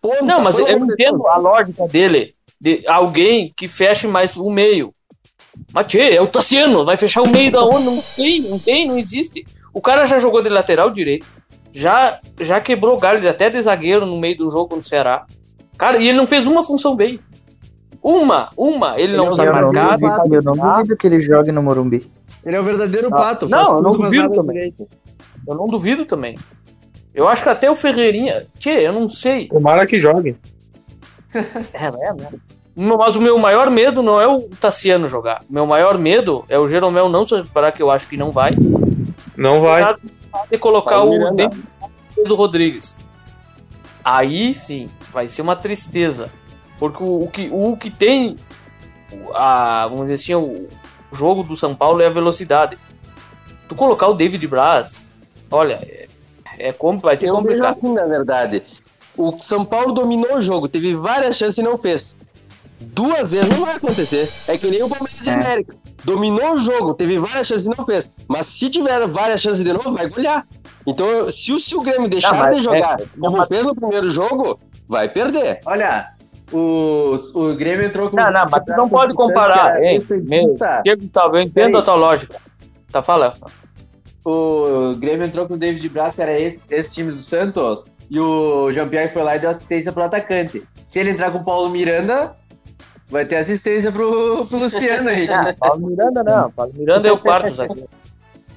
Ponta, 0.00 0.22
Não, 0.22 0.40
mas 0.40 0.58
eu 0.58 0.68
entendo 0.68 1.26
a 1.26 1.36
lógica 1.36 1.86
dele, 1.86 2.34
de 2.60 2.82
alguém 2.86 3.52
que 3.56 3.66
feche 3.68 4.06
mais 4.06 4.36
o 4.36 4.50
meio. 4.50 4.92
Mas, 5.72 5.86
tchê, 5.86 6.14
é 6.14 6.20
o 6.20 6.26
Tassiano, 6.26 6.84
vai 6.84 6.96
fechar 6.96 7.22
o 7.22 7.28
meio 7.28 7.50
da 7.50 7.64
onde? 7.64 7.84
Não 7.84 8.02
tem, 8.14 8.40
não 8.42 8.58
tem, 8.58 8.86
não 8.86 8.98
existe. 8.98 9.44
O 9.72 9.80
cara 9.80 10.06
já 10.06 10.18
jogou 10.18 10.42
de 10.42 10.48
lateral 10.48 10.90
direito, 10.90 11.26
já, 11.72 12.20
já 12.40 12.60
quebrou 12.60 12.98
galho 12.98 13.28
até 13.28 13.50
de 13.50 13.60
zagueiro 13.60 14.06
no 14.06 14.18
meio 14.18 14.36
do 14.36 14.50
jogo 14.50 14.76
no 14.76 14.82
Ceará. 14.82 15.26
Cara, 15.76 15.98
e 15.98 16.08
ele 16.08 16.16
não 16.16 16.26
fez 16.26 16.46
uma 16.46 16.62
função 16.64 16.96
bem. 16.96 17.20
Uma, 18.08 18.50
uma, 18.56 19.00
ele 19.00 19.16
não 19.16 19.26
Ele 19.26 19.34
sabe 19.34 19.48
eu, 19.48 19.52
não 19.54 19.72
marcar. 19.72 19.98
duvido, 19.98 20.34
eu 20.36 20.42
não 20.42 20.52
duvido 20.52 20.96
que 20.96 21.06
ele 21.08 21.20
jogue 21.20 21.50
no 21.50 21.60
Morumbi. 21.60 22.08
Ele 22.44 22.54
é 22.54 22.60
o 22.60 22.62
verdadeiro 22.62 23.08
Ah, 23.10 23.16
pato. 23.16 23.48
não, 23.48 23.78
eu 23.78 23.82
não 23.82 23.96
duvido 23.96 24.30
também. 24.32 24.54
direito. 24.54 24.88
Eu 25.48 25.54
não 25.56 25.66
duvido 25.66 26.06
também. 26.06 26.38
Eu 27.12 27.26
acho 27.26 27.42
que 27.42 27.48
até 27.48 27.68
o 27.68 27.74
Ferreirinha. 27.74 28.46
Tchê, 28.60 28.86
eu 28.86 28.92
não 28.92 29.08
sei. 29.08 29.48
Tomara 29.48 29.84
que 29.86 29.98
jogue. 29.98 30.36
É, 31.34 31.40
é, 32.06 32.12
né? 32.12 32.28
Mas 32.76 33.16
o 33.16 33.20
meu 33.20 33.36
maior 33.38 33.68
medo 33.70 34.04
não 34.04 34.20
é 34.20 34.28
o 34.28 34.42
Tassiano 34.42 35.08
jogar. 35.08 35.42
O 35.50 35.52
meu 35.52 35.66
maior 35.66 35.98
medo 35.98 36.44
é 36.48 36.56
o 36.60 36.68
Jeromel 36.68 37.08
não 37.08 37.26
se 37.26 37.34
reparar 37.34 37.72
que 37.72 37.82
eu 37.82 37.90
acho 37.90 38.06
que 38.08 38.16
não 38.16 38.30
vai. 38.30 38.54
Não 39.36 39.60
vai. 39.60 39.96
E 40.52 40.56
colocar 40.56 40.98
Vai 40.98 41.08
o. 41.08 41.34
David 41.34 41.60
do 42.24 42.34
Rodrigues. 42.36 42.94
Aí 44.04 44.54
sim, 44.54 44.88
vai 45.12 45.26
ser 45.26 45.42
uma 45.42 45.56
tristeza. 45.56 46.30
Porque 46.78 47.02
o, 47.02 47.24
o 47.24 47.30
que, 47.30 47.48
o 47.52 47.76
que 47.76 47.90
tem, 47.90 48.36
a, 49.34 49.86
vamos 49.88 50.06
dizer 50.06 50.14
assim, 50.14 50.34
o 50.34 50.68
jogo 51.12 51.42
do 51.42 51.56
São 51.56 51.74
Paulo 51.74 52.02
é 52.02 52.06
a 52.06 52.10
velocidade. 52.10 52.76
Tu 53.68 53.74
colocar 53.74 54.08
o 54.08 54.14
David 54.14 54.46
Braz, 54.46 55.08
olha, 55.50 55.80
é, 55.82 56.06
é 56.58 56.74
vai 57.02 57.18
ser 57.18 57.26
Eu 57.28 57.36
vejo 57.36 57.48
complicado. 57.48 57.76
assim, 57.76 57.92
na 57.92 58.04
verdade. 58.06 58.62
O 59.16 59.38
São 59.42 59.64
Paulo 59.64 59.92
dominou 59.92 60.36
o 60.36 60.40
jogo, 60.40 60.68
teve 60.68 60.94
várias 60.94 61.36
chances 61.36 61.58
e 61.58 61.62
não 61.62 61.78
fez. 61.78 62.14
Duas 62.78 63.30
vezes 63.32 63.48
não 63.48 63.64
vai 63.64 63.76
acontecer. 63.76 64.30
É 64.46 64.58
que 64.58 64.66
nem 64.66 64.82
o 64.82 64.88
Palmeiras 64.88 65.26
e 65.26 65.30
É. 65.30 65.32
América. 65.34 65.74
Dominou 66.04 66.54
o 66.54 66.58
jogo, 66.58 66.94
teve 66.94 67.18
várias 67.18 67.46
chances 67.46 67.66
e 67.66 67.70
não 67.76 67.84
fez. 67.86 68.10
Mas 68.28 68.46
se 68.46 68.68
tiver 68.68 69.06
várias 69.08 69.40
chances 69.40 69.64
de 69.64 69.72
novo, 69.72 69.92
vai 69.94 70.08
golear. 70.08 70.46
Então, 70.86 71.30
se 71.30 71.52
o, 71.52 71.58
se 71.58 71.74
o 71.74 71.80
Grêmio 71.80 72.08
deixar 72.08 72.50
de 72.50 72.62
jogar 72.62 73.00
é- 73.00 73.06
como 73.18 73.44
fez 73.46 73.64
no 73.66 73.74
primeiro 73.74 74.10
jogo, 74.10 74.60
vai 74.86 75.08
perder. 75.08 75.60
Olha, 75.64 76.10
o, 76.52 77.16
o 77.34 77.54
Grêmio 77.54 77.86
entrou 77.86 78.10
com. 78.10 78.16
Não, 78.16 78.30
não, 78.30 78.48
mas 78.48 78.64
tu 78.64 78.72
não 78.76 78.88
pode 78.88 79.14
comparar. 79.14 79.82
Ei, 79.82 79.98
meu, 80.08 80.54
Diego 80.82 81.02
eu 81.34 81.40
entendo 81.40 81.52
Peraí. 81.52 81.76
a 81.76 81.82
tua 81.82 81.94
lógica. 81.94 82.40
Tá 82.90 83.02
falando. 83.02 83.34
O 84.24 84.94
Grêmio 84.96 85.26
entrou 85.26 85.46
com 85.46 85.54
o 85.54 85.58
David 85.58 85.88
Braz, 85.88 86.14
que 86.14 86.22
era 86.22 86.38
esse, 86.38 86.60
esse 86.70 86.92
time 86.92 87.12
do 87.12 87.22
Santos. 87.22 87.84
e 88.10 88.18
o 88.18 88.70
Jean-Pierre 88.72 89.12
foi 89.12 89.22
lá 89.22 89.36
e 89.36 89.38
deu 89.38 89.50
assistência 89.50 89.92
pro 89.92 90.02
atacante. 90.02 90.62
Se 90.88 90.98
ele 90.98 91.10
entrar 91.10 91.30
com 91.30 91.38
o 91.38 91.44
Paulo 91.44 91.70
Miranda, 91.70 92.34
vai 93.08 93.24
ter 93.24 93.36
assistência 93.36 93.90
pro, 93.90 94.46
pro 94.46 94.58
Luciano 94.58 95.08
aí. 95.08 95.28
Ah, 95.30 95.54
Paulo 95.58 95.86
Miranda 95.86 96.22
não. 96.22 96.50
Paulo 96.50 96.72
Miranda 96.74 97.08
é 97.08 97.12
o 97.12 97.18
quarto 97.18 97.50
zagueiro. 97.50 97.88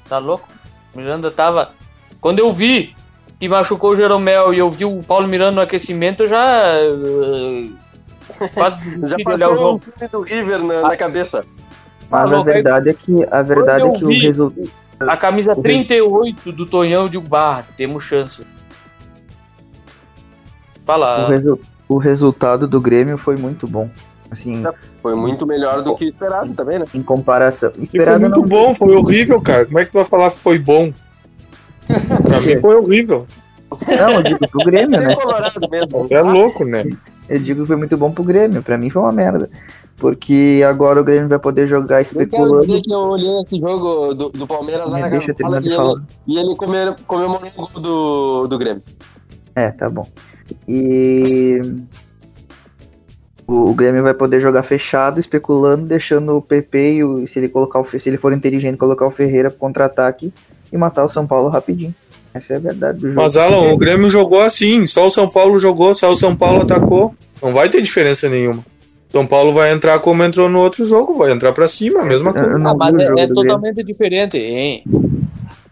Tá 0.07 0.17
louco? 0.17 0.47
Miranda 0.95 1.29
tava. 1.29 1.71
Quando 2.21 2.39
eu 2.39 2.51
vi 2.51 2.95
que 3.39 3.47
machucou 3.47 3.91
o 3.91 3.95
Jeromel 3.95 4.53
e 4.53 4.59
eu 4.59 4.69
vi 4.69 4.85
o 4.85 5.01
Paulo 5.01 5.27
Miranda 5.27 5.51
no 5.53 5.61
aquecimento, 5.61 6.23
eu 6.23 6.27
já. 6.27 6.73
eh, 6.75 7.69
Quase 8.53 8.99
Já 9.07 9.15
o 9.17 9.23
passou 9.23 9.75
o 9.75 9.79
filme 9.79 10.07
do 10.11 10.21
River 10.21 10.63
na, 10.63 10.81
na 10.81 10.97
cabeça. 10.97 11.43
Mas 12.09 12.31
a 12.33 12.41
verdade 12.43 12.89
é 12.89 12.93
que 12.93 13.25
a 13.31 13.41
verdade 13.41 13.87
é 13.87 13.91
que 13.97 14.03
o 14.05 14.09
resultado. 14.09 14.71
A 14.99 15.15
camisa 15.15 15.55
38 15.55 16.51
do 16.51 16.65
Tonhão 16.65 17.07
de 17.07 17.17
Barra, 17.19 17.65
temos 17.77 18.03
chance. 18.03 18.41
O, 18.41 18.45
Fala. 20.85 21.29
resu- 21.29 21.59
o 21.87 21.97
resultado 21.97 22.67
do 22.67 22.81
Grêmio 22.81 23.17
foi 23.17 23.37
muito 23.37 23.67
bom. 23.67 23.89
Assim, 24.31 24.63
Foi 25.01 25.15
muito 25.15 25.45
melhor 25.47 25.81
do 25.81 25.95
que 25.95 26.05
esperado 26.05 26.53
também, 26.53 26.77
né? 26.77 26.85
em 26.93 27.01
comparação. 27.01 27.69
E 27.71 27.73
foi 27.77 27.83
Esperado 27.83 28.19
muito 28.19 28.41
não. 28.41 28.47
bom, 28.47 28.75
foi 28.75 28.95
horrível, 28.95 29.41
cara. 29.41 29.65
Como 29.65 29.79
é 29.79 29.85
que 29.85 29.91
tu 29.91 29.95
vai 29.95 30.05
falar 30.05 30.29
que 30.29 30.37
foi 30.37 30.59
bom? 30.59 30.93
Pra 31.89 32.39
mim 32.41 32.61
foi 32.61 32.75
horrível. 32.75 33.25
Não, 33.87 34.11
eu 34.15 34.23
digo 34.23 34.47
pro 34.49 34.65
Grêmio, 34.65 34.99
né? 34.99 35.15
É. 36.09 36.15
É 36.15 36.21
louco, 36.21 36.63
né? 36.65 36.85
Eu 37.27 37.39
digo 37.39 37.61
que 37.61 37.67
foi 37.67 37.75
muito 37.75 37.97
bom 37.97 38.11
pro 38.11 38.23
Grêmio. 38.23 38.61
Pra 38.63 38.77
mim 38.77 38.89
foi 38.89 39.01
uma 39.01 39.11
merda. 39.11 39.49
Porque 39.97 40.61
agora 40.67 41.01
o 41.01 41.03
Grêmio 41.03 41.27
vai 41.27 41.39
poder 41.39 41.67
jogar 41.67 42.01
Eu 42.01 42.05
quero 42.05 42.21
especulando. 42.23 42.65
dizer 42.65 42.81
que 42.81 42.93
eu 42.93 42.99
olhei 42.99 43.41
esse 43.41 43.59
jogo 43.59 44.13
do, 44.13 44.29
do 44.29 44.47
Palmeiras 44.47 44.89
lá 44.89 44.99
na 44.99 45.09
deixa 45.09 45.33
casa 45.33 45.61
e 45.63 45.71
falar. 45.75 45.91
ele, 45.93 46.01
e 46.27 46.37
ele 46.39 46.55
comer- 46.55 46.95
comemorou 47.05 47.47
o 47.47 47.67
gol 47.67 47.81
do, 47.81 48.47
do 48.47 48.57
Grêmio. 48.57 48.81
É, 49.55 49.69
tá 49.71 49.89
bom. 49.89 50.07
E 50.67 51.61
o, 53.47 53.69
o 53.71 53.73
Grêmio 53.73 54.01
vai 54.03 54.13
poder 54.13 54.39
jogar 54.39 54.63
fechado, 54.63 55.19
especulando, 55.19 55.85
deixando 55.85 56.35
o 56.37 56.41
PP 56.41 56.93
e 56.93 57.03
o, 57.03 57.27
se 57.27 57.39
ele 57.39 57.49
colocar 57.49 57.79
o, 57.81 57.85
se 57.85 58.07
ele 58.09 58.17
for 58.17 58.31
inteligente, 58.33 58.77
colocar 58.77 59.05
o 59.05 59.11
Ferreira 59.11 59.49
pro 59.49 59.59
contra-ataque 59.59 60.33
e 60.71 60.77
matar 60.77 61.03
o 61.05 61.09
São 61.09 61.25
Paulo 61.27 61.49
rapidinho. 61.49 61.93
Essa 62.33 62.53
é 62.53 62.55
a 62.57 62.59
verdade 62.59 62.99
do 62.99 63.09
jogo. 63.09 63.21
Mas, 63.21 63.35
Alan, 63.35 63.71
o 63.71 63.77
Grêmio 63.77 64.09
jogou 64.09 64.41
assim. 64.41 64.85
Só 64.85 65.07
o 65.07 65.11
São 65.11 65.29
Paulo 65.29 65.59
jogou, 65.59 65.95
só 65.95 66.09
o 66.09 66.15
São 66.17 66.35
Paulo 66.35 66.61
atacou. 66.61 67.13
Não 67.41 67.53
vai 67.53 67.69
ter 67.69 67.81
diferença 67.81 68.29
nenhuma. 68.29 68.63
São 69.11 69.25
Paulo 69.25 69.51
vai 69.53 69.71
entrar 69.71 69.97
como 69.99 70.23
entrou 70.23 70.47
no 70.47 70.59
outro 70.59 70.85
jogo, 70.85 71.15
vai 71.15 71.31
entrar 71.31 71.51
pra 71.51 71.67
cima, 71.67 72.01
a 72.01 72.05
mesma 72.05 72.29
Eu 72.29 72.33
coisa. 72.35 72.59
não 72.59 72.71
Ah, 72.71 72.75
mas 72.75 72.95
é, 72.99 73.03
é 73.05 73.07
Grêmio. 73.09 73.33
totalmente 73.35 73.83
diferente, 73.83 74.37
hein? 74.37 74.83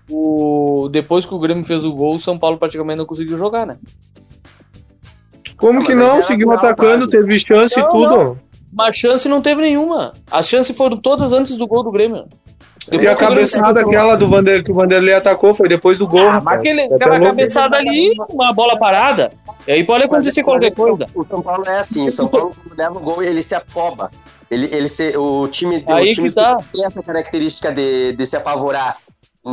O... 0.10 0.89
Depois 0.92 1.25
que 1.25 1.34
o 1.34 1.39
Grêmio 1.39 1.63
fez 1.63 1.84
o 1.84 1.94
gol, 1.94 2.16
o 2.16 2.20
São 2.22 2.39
Paulo 2.39 2.58
praticamente 2.58 2.98
não 2.98 3.06
conseguiu 3.06 3.38
jogar, 3.38 3.68
né? 3.68 3.77
Como 5.58 5.84
que 5.84 5.94
mas 5.94 6.06
não? 6.06 6.13
era 6.16 6.22
Seguiu 6.24 6.51
atacando, 6.51 7.08
quase. 7.08 7.12
teve 7.12 7.39
chance 7.39 7.80
e 7.80 7.84
Não, 7.84 7.89
tudo. 7.89 8.38
Mas 8.74 8.96
chance 8.96 9.27
não 9.27 9.42
teve 9.42 9.62
nenhuma. 9.62 10.13
As 10.32 10.48
chances 10.48 10.75
foram 10.75 10.98
todas 10.98 11.32
antes 11.34 11.56
do 11.56 11.68
gol 11.68 11.84
do 11.84 11.92
Grêmio. 11.92 12.25
E 12.91 13.08
a 13.08 13.15
cabeçada 13.15 13.82
aquela 13.82 14.15
do 14.15 14.29
Vander, 14.29 14.63
que 14.63 14.72
o 14.72 14.75
Vanderlei 14.75 15.13
atacou 15.13 15.53
foi 15.53 15.67
depois 15.67 15.98
do 15.98 16.08
gol. 16.08 16.29
Ah, 16.29 16.41
mas 16.44 16.60
aquele, 16.60 16.88
Tá 16.89 16.96
aquela 16.96 17.12
louco. 17.17 17.25
cabeçada 17.27 17.75
ali, 17.77 18.13
uma 18.29 18.53
bola 18.53 18.77
parada. 18.77 19.32
E 19.67 19.72
aí 19.72 19.84
pode 19.84 20.06
acontecer 20.06 20.44
qualquer 20.44 20.72
Mas 20.75 20.86
coisa. 20.86 21.06
O 21.13 21.25
São 21.25 21.41
Paulo 21.41 21.63
é 21.67 21.79
assim, 21.79 22.08
o 22.08 22.12
São 22.12 22.27
Paulo 22.27 22.56
quando 22.63 22.77
leva 22.77 22.98
o 22.98 23.00
gol 23.01 23.22
ele 23.22 23.44
se 23.44 23.53
afoba. 23.56 24.10
Ele, 24.50 24.70
ele 24.74 24.88
se, 24.88 25.15
o 25.17 25.48
time, 25.50 25.84
Aí 25.88 26.10
o 26.10 26.13
time 26.13 26.29
que 26.29 26.36
tá. 26.36 26.58
tem 26.72 26.86
essa 26.86 27.03
característica 27.03 27.70
de, 27.72 28.13
de 28.13 28.25
se 28.25 28.38
apavorar 28.38 28.96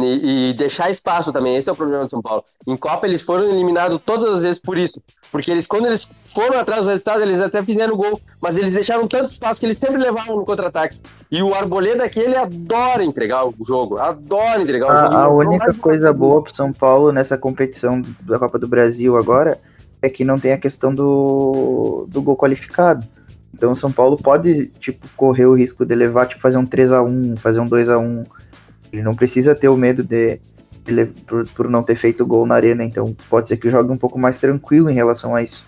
e, 0.02 0.50
e 0.50 0.54
deixar 0.54 0.90
espaço 0.90 1.32
também. 1.32 1.56
Esse 1.56 1.68
é 1.68 1.72
o 1.72 1.76
problema 1.76 2.04
do 2.04 2.10
São 2.10 2.22
Paulo. 2.22 2.44
Em 2.66 2.76
Copa 2.76 3.06
eles 3.06 3.22
foram 3.22 3.48
eliminados 3.48 3.98
todas 4.04 4.36
as 4.36 4.42
vezes 4.42 4.58
por 4.58 4.78
isso. 4.78 5.00
Porque 5.30 5.50
eles, 5.50 5.66
quando 5.66 5.86
eles 5.86 6.08
foram 6.34 6.58
atrás 6.58 6.82
do 6.82 6.88
resultado, 6.88 7.22
eles 7.22 7.40
até 7.40 7.62
fizeram 7.62 7.96
gol, 7.96 8.20
mas 8.40 8.56
eles 8.56 8.70
deixaram 8.70 9.06
tanto 9.06 9.28
espaço 9.28 9.60
que 9.60 9.66
eles 9.66 9.78
sempre 9.78 9.98
levavam 9.98 10.36
no 10.36 10.44
contra-ataque. 10.44 11.00
E 11.30 11.42
o 11.42 11.54
Arboleda 11.54 12.04
aqui, 12.04 12.20
ele 12.20 12.36
adora 12.36 13.04
entregar 13.04 13.44
o 13.44 13.54
jogo, 13.66 13.98
adora 13.98 14.62
entregar 14.62 14.92
o 14.92 14.96
jogo. 14.96 15.14
A, 15.14 15.28
única 15.28 15.74
coisa 15.74 16.12
boa 16.12 16.42
pro 16.42 16.54
São 16.54 16.72
Paulo 16.72 17.10
nessa 17.10 17.36
competição 17.36 18.00
da 18.20 18.38
Copa 18.38 18.58
do 18.58 18.68
Brasil 18.68 19.16
agora 19.16 19.60
é 20.00 20.08
que 20.08 20.24
não 20.24 20.38
tem 20.38 20.52
a 20.52 20.58
questão 20.58 20.94
do, 20.94 22.06
do 22.08 22.22
gol 22.22 22.36
qualificado. 22.36 23.06
Então 23.52 23.72
o 23.72 23.76
São 23.76 23.90
Paulo 23.90 24.16
pode, 24.16 24.68
tipo, 24.80 25.06
correr 25.16 25.46
o 25.46 25.54
risco 25.54 25.84
de 25.84 25.94
levar, 25.94 26.26
tipo, 26.26 26.42
fazer 26.42 26.58
um 26.58 26.66
3 26.66 26.92
a 26.92 27.02
1 27.02 27.36
fazer 27.36 27.60
um 27.60 27.66
2 27.66 27.88
a 27.88 27.98
1 27.98 28.24
Ele 28.94 29.02
não 29.02 29.12
precisa 29.12 29.56
ter 29.56 29.68
o 29.68 29.76
medo 29.76 30.04
de, 30.04 30.38
de 30.84 31.06
por, 31.26 31.44
por 31.48 31.68
não 31.68 31.82
ter 31.82 31.96
feito 31.96 32.24
gol 32.24 32.46
na 32.46 32.54
arena, 32.54 32.84
então 32.84 33.12
pode 33.28 33.48
ser 33.48 33.56
que 33.56 33.68
jogue 33.68 33.90
um 33.90 33.96
pouco 33.96 34.16
mais 34.20 34.38
tranquilo 34.38 34.88
em 34.88 34.94
relação 34.94 35.34
a 35.34 35.42
isso. 35.42 35.66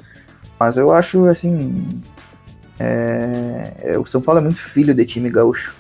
Mas 0.61 0.77
eu 0.77 0.93
acho, 0.93 1.27
assim, 1.27 1.93
é, 2.79 3.73
é, 3.83 3.99
o 3.99 4.07
São 4.07 4.23
Paulo 4.23 4.39
é 4.39 4.45
muito 4.45 4.61
filho 4.61 4.95
de 4.95 5.05
time 5.05 5.29
gaúcho. 5.29 5.75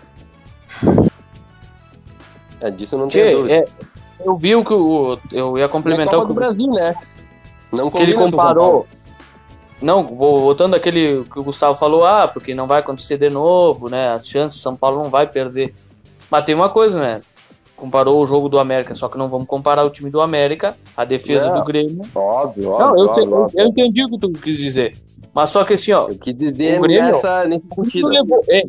É, 2.60 2.68
disso 2.68 2.96
eu 2.96 2.98
não 2.98 3.08
tenho 3.08 3.24
Tchê, 3.24 3.32
dúvida. 3.32 3.54
é, 3.54 3.64
eu 4.24 4.36
vi 4.36 4.56
o 4.56 4.64
que 4.64 4.74
o. 4.74 5.16
Eu 5.30 5.56
ia 5.56 5.66
É 5.66 5.68
complementar 5.68 6.14
Copa 6.14 6.24
o 6.24 6.26
que 6.26 6.32
do 6.32 6.36
o 6.36 6.40
Brasil, 6.40 6.72
né? 6.72 6.96
Não 7.72 7.92
que 7.92 7.98
ele 7.98 8.14
comparou. 8.14 8.88
Não, 9.80 10.02
voltando 10.04 10.74
àquele 10.74 11.22
que 11.24 11.38
o 11.38 11.44
Gustavo 11.44 11.78
falou, 11.78 12.04
ah, 12.04 12.26
porque 12.26 12.54
não 12.54 12.66
vai 12.66 12.80
acontecer 12.80 13.18
de 13.18 13.28
novo, 13.30 13.88
né? 13.88 14.08
As 14.08 14.26
chances, 14.26 14.58
o 14.58 14.62
São 14.62 14.74
Paulo 14.74 15.00
não 15.00 15.10
vai 15.10 15.28
perder. 15.28 15.72
Mas 16.28 16.44
tem 16.44 16.56
uma 16.56 16.70
coisa, 16.70 16.98
né? 16.98 17.20
Comparou 17.76 18.22
o 18.22 18.26
jogo 18.26 18.48
do 18.48 18.58
América, 18.58 18.94
só 18.94 19.06
que 19.08 19.18
não 19.18 19.28
vamos 19.28 19.46
comparar 19.46 19.84
o 19.84 19.90
time 19.90 20.08
do 20.10 20.20
América, 20.20 20.74
a 20.96 21.04
defesa 21.04 21.50
Não. 21.50 21.58
do 21.58 21.64
Grêmio. 21.64 22.00
Óbvio, 22.14 22.70
óbvio. 22.70 22.78
Não, 22.86 22.96
eu, 22.98 23.08
óbvio, 23.10 23.34
óbvio. 23.34 23.60
eu 23.60 23.66
entendi 23.68 24.04
o 24.04 24.08
que 24.08 24.18
tu 24.18 24.32
quis 24.32 24.56
dizer. 24.56 24.96
Mas 25.34 25.50
só 25.50 25.62
que 25.64 25.74
assim, 25.74 25.92
ó, 25.92 26.08
Eu 26.08 26.16
quis 26.16 26.34
dizer 26.34 26.78
O 26.78 26.82
Grêmio- 26.82 27.02
nessa, 27.02 27.44
nesse 27.46 27.66
o 27.66 27.70
Grêmio 27.82 27.90
sentido. 27.90 28.08
levou, 28.08 28.40
é, 28.48 28.62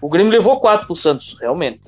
o 0.00 0.08
Grêmio 0.08 0.32
levou 0.32 0.58
quatro 0.58 0.86
pro 0.86 0.96
Santos, 0.96 1.36
realmente. 1.38 1.80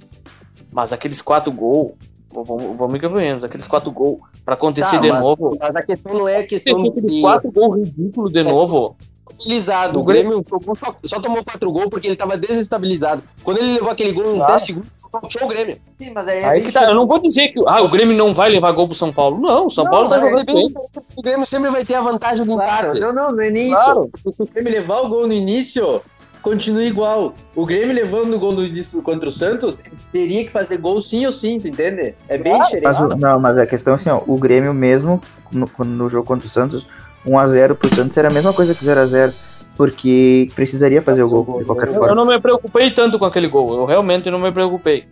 Mas 0.70 0.92
aqueles 0.92 1.22
quatro 1.22 1.50
gols, 1.50 1.92
vamos, 2.30 2.62
vamos 2.76 3.00
convenhamos, 3.00 3.42
aqueles 3.44 3.66
quatro 3.66 3.90
gols 3.90 4.18
pra 4.44 4.52
acontecer 4.52 4.96
Tá, 4.96 5.02
de 5.02 5.10
mas, 5.10 5.24
novo. 5.24 5.56
mas 5.58 5.74
a 5.74 5.82
questão 5.82 6.12
não 6.12 6.28
é 6.28 6.42
questão 6.42 6.78
aqueles 6.86 7.10
de 7.14 7.20
quatro 7.22 7.50
gols 7.50 7.76
ridículos 7.78 8.30
de 8.30 8.42
novo, 8.42 8.94
estabilizado. 9.30 9.98
O 9.98 10.04
Grêmio 10.04 10.44
só, 10.46 10.94
só 11.04 11.20
tomou 11.20 11.42
quatro 11.42 11.72
gols 11.72 11.88
porque 11.88 12.06
ele 12.06 12.16
tava 12.16 12.36
desestabilizado. 12.36 13.22
Quando 13.42 13.58
ele 13.58 13.72
levou 13.74 13.88
aquele 13.90 14.12
gol 14.12 14.32
em 14.32 14.36
Claro. 14.36 14.52
10 14.52 14.62
segundos, 14.62 14.88
puxou 15.10 15.44
o 15.44 15.48
Grêmio. 15.48 15.76
Sim, 15.96 16.10
mas 16.14 16.28
aí, 16.28 16.44
Aí 16.44 16.62
que 16.62 16.72
tá, 16.72 16.84
eu 16.84 16.94
não 16.94 17.06
vou 17.06 17.20
dizer 17.20 17.48
que 17.48 17.60
ah, 17.66 17.80
o 17.82 17.88
Grêmio 17.88 18.16
não 18.16 18.32
vai 18.32 18.48
levar 18.50 18.72
gol 18.72 18.86
pro 18.88 18.96
São 18.96 19.12
Paulo. 19.12 19.38
Não, 19.40 19.66
o 19.66 19.70
São 19.70 19.84
Não, 19.84 19.90
Paulo 19.90 20.08
tá 20.08 20.18
jogando 20.18 20.44
bem. 20.44 20.72
O 21.16 21.22
Grêmio 21.22 21.46
sempre 21.46 21.70
vai 21.70 21.84
ter 21.84 21.94
a 21.94 22.00
vantagem 22.00 22.44
do 22.46 22.54
Claro, 22.54 22.88
empate. 22.88 23.00
não, 23.00 23.12
não, 23.12 23.32
não 23.32 23.42
é 23.42 23.50
nem 23.50 23.70
Claro. 23.70 24.10
isso. 24.14 24.32
Se 24.36 24.42
o 24.42 24.46
Grêmio 24.46 24.72
levar 24.72 25.00
o 25.00 25.08
gol 25.08 25.26
no 25.26 25.32
início, 25.32 26.00
continua 26.42 26.82
igual. 26.84 27.34
O 27.54 27.66
Grêmio 27.66 27.94
levando 27.94 28.34
o 28.34 28.38
gol 28.38 28.52
no 28.52 28.64
início 28.64 29.00
contra 29.02 29.28
o 29.28 29.32
Santos, 29.32 29.76
teria 30.12 30.44
que 30.44 30.50
fazer 30.50 30.76
gol 30.78 31.00
sim 31.00 31.26
ou 31.26 31.32
sim, 31.32 31.58
tu 31.60 31.68
entende? 31.68 32.14
É 32.28 32.38
bem 32.38 32.52
Claro, 32.56 32.64
diferente. 32.74 32.84
Mas, 32.84 33.00
o- 33.00 33.16
não, 33.16 33.40
mas 33.40 33.58
a 33.58 33.66
questão 33.66 33.94
é 33.94 33.96
assim, 33.96 34.10
ó, 34.10 34.20
o 34.26 34.36
Grêmio 34.38 34.72
mesmo, 34.72 35.20
no, 35.50 35.68
no 35.84 36.08
jogo 36.08 36.26
contra 36.26 36.46
o 36.46 36.50
Santos, 36.50 36.86
1x0 37.26 37.74
pro 37.74 37.94
Santos 37.94 38.16
era 38.16 38.28
a 38.28 38.32
mesma 38.32 38.52
coisa 38.52 38.74
que 38.74 38.84
0x0, 38.84 39.32
porque 39.78 40.50
precisaria 40.56 41.00
fazer 41.00 41.22
o 41.22 41.28
gol 41.30 41.60
de 41.60 41.64
qualquer 41.64 41.86
forma. 41.92 42.08
eu 42.08 42.14
não 42.16 42.26
me 42.26 42.38
preocupei 42.40 42.90
tanto 42.90 43.16
com 43.16 43.24
aquele 43.24 43.46
gol. 43.46 43.78
Eu 43.78 43.84
realmente 43.84 44.28
não 44.28 44.40
me 44.40 44.50
preocupei. 44.50 45.04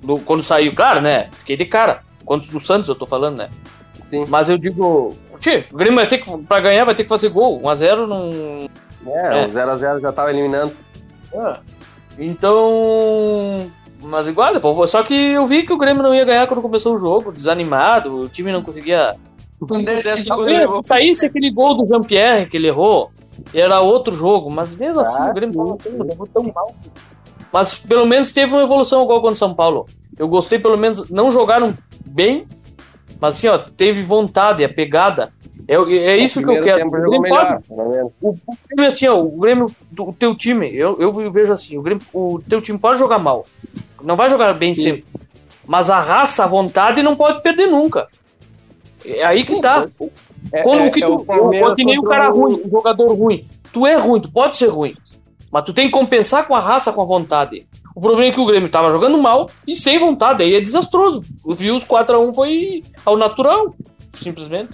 Do- 0.00 0.18
quando 0.20 0.44
saiu, 0.44 0.72
claro, 0.74 1.00
né? 1.00 1.28
Fiquei 1.32 1.56
de 1.56 1.64
cara. 1.64 2.02
Quanto 2.24 2.48
do 2.48 2.64
Santos 2.64 2.88
eu 2.88 2.94
tô 2.94 3.04
falando, 3.04 3.38
né? 3.38 3.48
Sim. 4.04 4.24
Mas 4.28 4.48
eu 4.48 4.56
digo, 4.56 5.12
tio, 5.40 5.64
o 5.72 5.76
Grêmio 5.76 5.96
vai 5.96 6.06
ter 6.06 6.18
que, 6.18 6.38
pra 6.44 6.60
ganhar, 6.60 6.84
vai 6.84 6.94
ter 6.94 7.02
que 7.02 7.08
fazer 7.08 7.30
gol. 7.30 7.60
1x0 7.62 8.06
não. 8.06 8.30
É, 9.12 9.42
É. 9.42 9.46
o 9.46 9.50
0x0 9.50 10.00
já 10.00 10.12
tava 10.12 10.30
eliminando. 10.30 10.72
Ah. 11.36 11.58
Então. 12.16 13.70
Mas 14.04 14.26
igual, 14.28 14.86
só 14.86 15.02
que 15.02 15.14
eu 15.14 15.46
vi 15.46 15.64
que 15.64 15.72
o 15.72 15.78
Grêmio 15.78 16.02
não 16.02 16.14
ia 16.14 16.24
ganhar 16.24 16.46
quando 16.46 16.62
começou 16.62 16.94
o 16.94 16.98
jogo, 16.98 17.32
desanimado, 17.32 18.20
o 18.22 18.28
time 18.28 18.52
não 18.52 18.62
conseguia. 18.62 19.14
Com 19.60 19.80
10 19.82 20.02
Se 20.02 20.24
saísse 20.84 21.26
aquele 21.26 21.50
gol 21.50 21.76
do 21.76 21.86
Jean-Pierre 21.86 22.46
que 22.46 22.56
ele 22.56 22.66
errou, 22.66 23.12
era 23.54 23.80
outro 23.80 24.12
jogo, 24.14 24.50
mas 24.50 24.76
mesmo 24.76 25.00
assim 25.02 25.22
o 25.30 25.34
Grêmio 25.34 25.54
tava 25.64 25.76
tão, 25.78 26.06
levou 26.06 26.26
tão 26.26 26.42
mal. 26.54 26.74
Mas 27.52 27.78
pelo 27.78 28.06
menos 28.06 28.32
teve 28.32 28.52
uma 28.52 28.62
evolução 28.62 29.02
igual 29.02 29.20
contra 29.20 29.34
o 29.34 29.38
São 29.38 29.54
Paulo. 29.54 29.86
Eu 30.18 30.28
gostei, 30.28 30.58
pelo 30.58 30.76
menos, 30.76 31.08
não 31.10 31.30
jogaram 31.32 31.76
bem, 32.06 32.46
mas 33.20 33.36
assim, 33.36 33.48
ó, 33.48 33.58
teve 33.58 34.02
vontade, 34.02 34.64
a 34.64 34.68
pegada. 34.68 35.32
É, 35.68 35.74
é 35.76 36.16
isso 36.16 36.40
que 36.42 36.50
eu 36.50 36.62
quero. 36.64 36.86
O 36.86 36.90
Grêmio 36.90 37.10
pode, 37.10 37.22
melhor, 37.22 37.60
menos. 37.88 38.12
o, 38.20 38.28
o 38.30 38.36
Grêmio, 38.68 38.90
assim, 38.90 39.06
ó, 39.06 39.20
o 39.20 39.30
Grêmio, 39.38 39.66
do- 39.90 40.08
o 40.08 40.12
teu 40.12 40.34
time, 40.34 40.74
eu, 40.74 41.00
eu 41.00 41.30
vejo 41.30 41.52
assim, 41.52 41.78
o, 41.78 41.82
Grêmio, 41.82 42.02
o 42.12 42.40
teu 42.48 42.60
time 42.60 42.78
pode 42.78 42.98
jogar 42.98 43.18
mal. 43.18 43.46
Não 44.02 44.16
vai 44.16 44.28
jogar 44.28 44.52
bem 44.54 44.74
sempre. 44.74 45.04
Mas 45.64 45.88
a 45.88 46.00
raça, 46.00 46.42
a 46.44 46.48
vontade 46.48 47.02
não 47.02 47.14
pode 47.14 47.40
perder 47.42 47.66
nunca. 47.68 48.08
É 49.04 49.24
aí 49.24 49.44
que 49.44 49.60
tá. 49.60 49.86
É, 50.52 50.62
Quando 50.62 50.80
é- 50.82 50.90
que 50.90 51.02
é 51.02 51.06
tu, 51.06 51.14
o 51.14 51.74
que 51.74 51.84
nem 51.84 51.98
o 51.98 52.02
cara 52.02 52.32
o- 52.32 52.40
ruim, 52.40 52.62
um 52.64 52.70
jogador 52.70 53.12
ruim. 53.14 53.46
Tu 53.72 53.86
é 53.86 53.94
ruim, 53.96 54.20
tu 54.20 54.30
pode 54.30 54.56
ser 54.56 54.68
ruim. 54.68 54.94
Mas 55.50 55.64
tu 55.64 55.72
tem 55.74 55.86
que 55.86 55.92
compensar 55.92 56.46
com 56.46 56.54
a 56.54 56.60
raça, 56.60 56.92
com 56.92 57.02
a 57.02 57.04
vontade. 57.04 57.66
O 57.94 58.00
problema 58.00 58.30
é 58.30 58.32
que 58.32 58.40
o 58.40 58.46
Grêmio 58.46 58.70
tava 58.70 58.90
jogando 58.90 59.18
mal 59.18 59.50
e 59.66 59.76
sem 59.76 59.98
vontade, 59.98 60.42
aí 60.42 60.54
é 60.54 60.60
desastroso. 60.60 61.22
Eu 61.46 61.54
vi 61.54 61.70
os 61.70 61.84
4x1 61.84 62.32
foi 62.34 62.82
ao 63.04 63.16
natural, 63.18 63.74
simplesmente. 64.14 64.70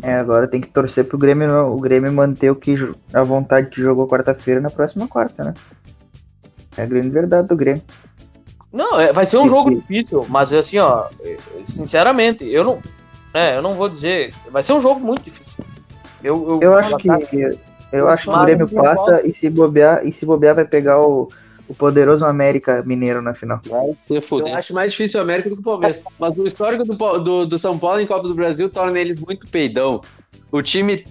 É, 0.00 0.14
agora 0.14 0.46
tem 0.46 0.60
que 0.60 0.68
torcer 0.68 1.04
pro 1.04 1.18
Grêmio, 1.18 1.48
não- 1.48 1.74
o 1.74 1.80
Grêmio 1.80 2.12
manter 2.12 2.50
o 2.50 2.54
que 2.56 2.76
a 3.12 3.22
vontade 3.24 3.68
que 3.68 3.82
jogou 3.82 4.06
quarta-feira 4.06 4.60
na 4.60 4.70
próxima 4.70 5.08
quarta, 5.08 5.42
né? 5.44 5.54
É 6.76 6.82
a 6.82 6.86
grande 6.86 7.08
verdade 7.10 7.48
do 7.48 7.56
Grêmio. 7.56 7.82
Não, 8.72 9.00
é- 9.00 9.12
vai 9.12 9.26
ser 9.26 9.38
um 9.38 9.48
jogo 9.48 9.70
difícil, 9.74 10.24
mas 10.28 10.52
assim, 10.52 10.78
ó, 10.78 11.06
sinceramente, 11.68 12.44
eu 12.48 12.62
não, 12.62 12.78
é, 13.34 13.56
eu 13.56 13.62
não 13.62 13.72
vou 13.72 13.88
dizer, 13.88 14.32
vai 14.50 14.62
ser 14.62 14.72
um 14.72 14.80
jogo 14.80 15.00
muito 15.00 15.22
difícil. 15.22 15.64
Eu, 16.22 16.58
Eu 16.62 16.74
acho 16.76 16.96
que 16.96 17.08
eu 17.92 18.08
acho 18.08 18.24
que 18.24 18.30
o 18.30 18.32
Grêmio 18.44 18.66
passa 18.82 19.26
e 19.26 19.32
se 19.34 19.48
bobear 19.48 20.06
e 20.06 20.12
se 20.12 20.26
bobear 20.26 20.54
vai 20.54 20.64
pegar 20.64 21.00
o, 21.00 21.28
o 21.68 21.74
poderoso 21.74 22.24
América 22.26 22.82
Mineiro 22.84 23.22
na 23.22 23.32
final. 23.34 23.60
Eu 24.50 24.56
acho 24.56 24.74
mais 24.74 24.90
difícil 24.90 25.20
o 25.20 25.22
América 25.22 25.48
do 25.48 25.54
que 25.56 25.60
o 25.62 25.64
Palmeiras. 25.64 26.00
Mas 26.18 26.36
o 26.36 26.46
histórico 26.46 26.84
do, 26.84 26.94
do, 27.18 27.46
do 27.46 27.58
São 27.58 27.78
Paulo 27.78 28.00
em 28.00 28.06
Copa 28.06 28.26
do 28.28 28.34
Brasil 28.34 28.68
torna 28.68 28.98
eles 28.98 29.18
muito 29.18 29.46
peidão. 29.48 30.00
O 30.50 30.60
time 30.60 31.04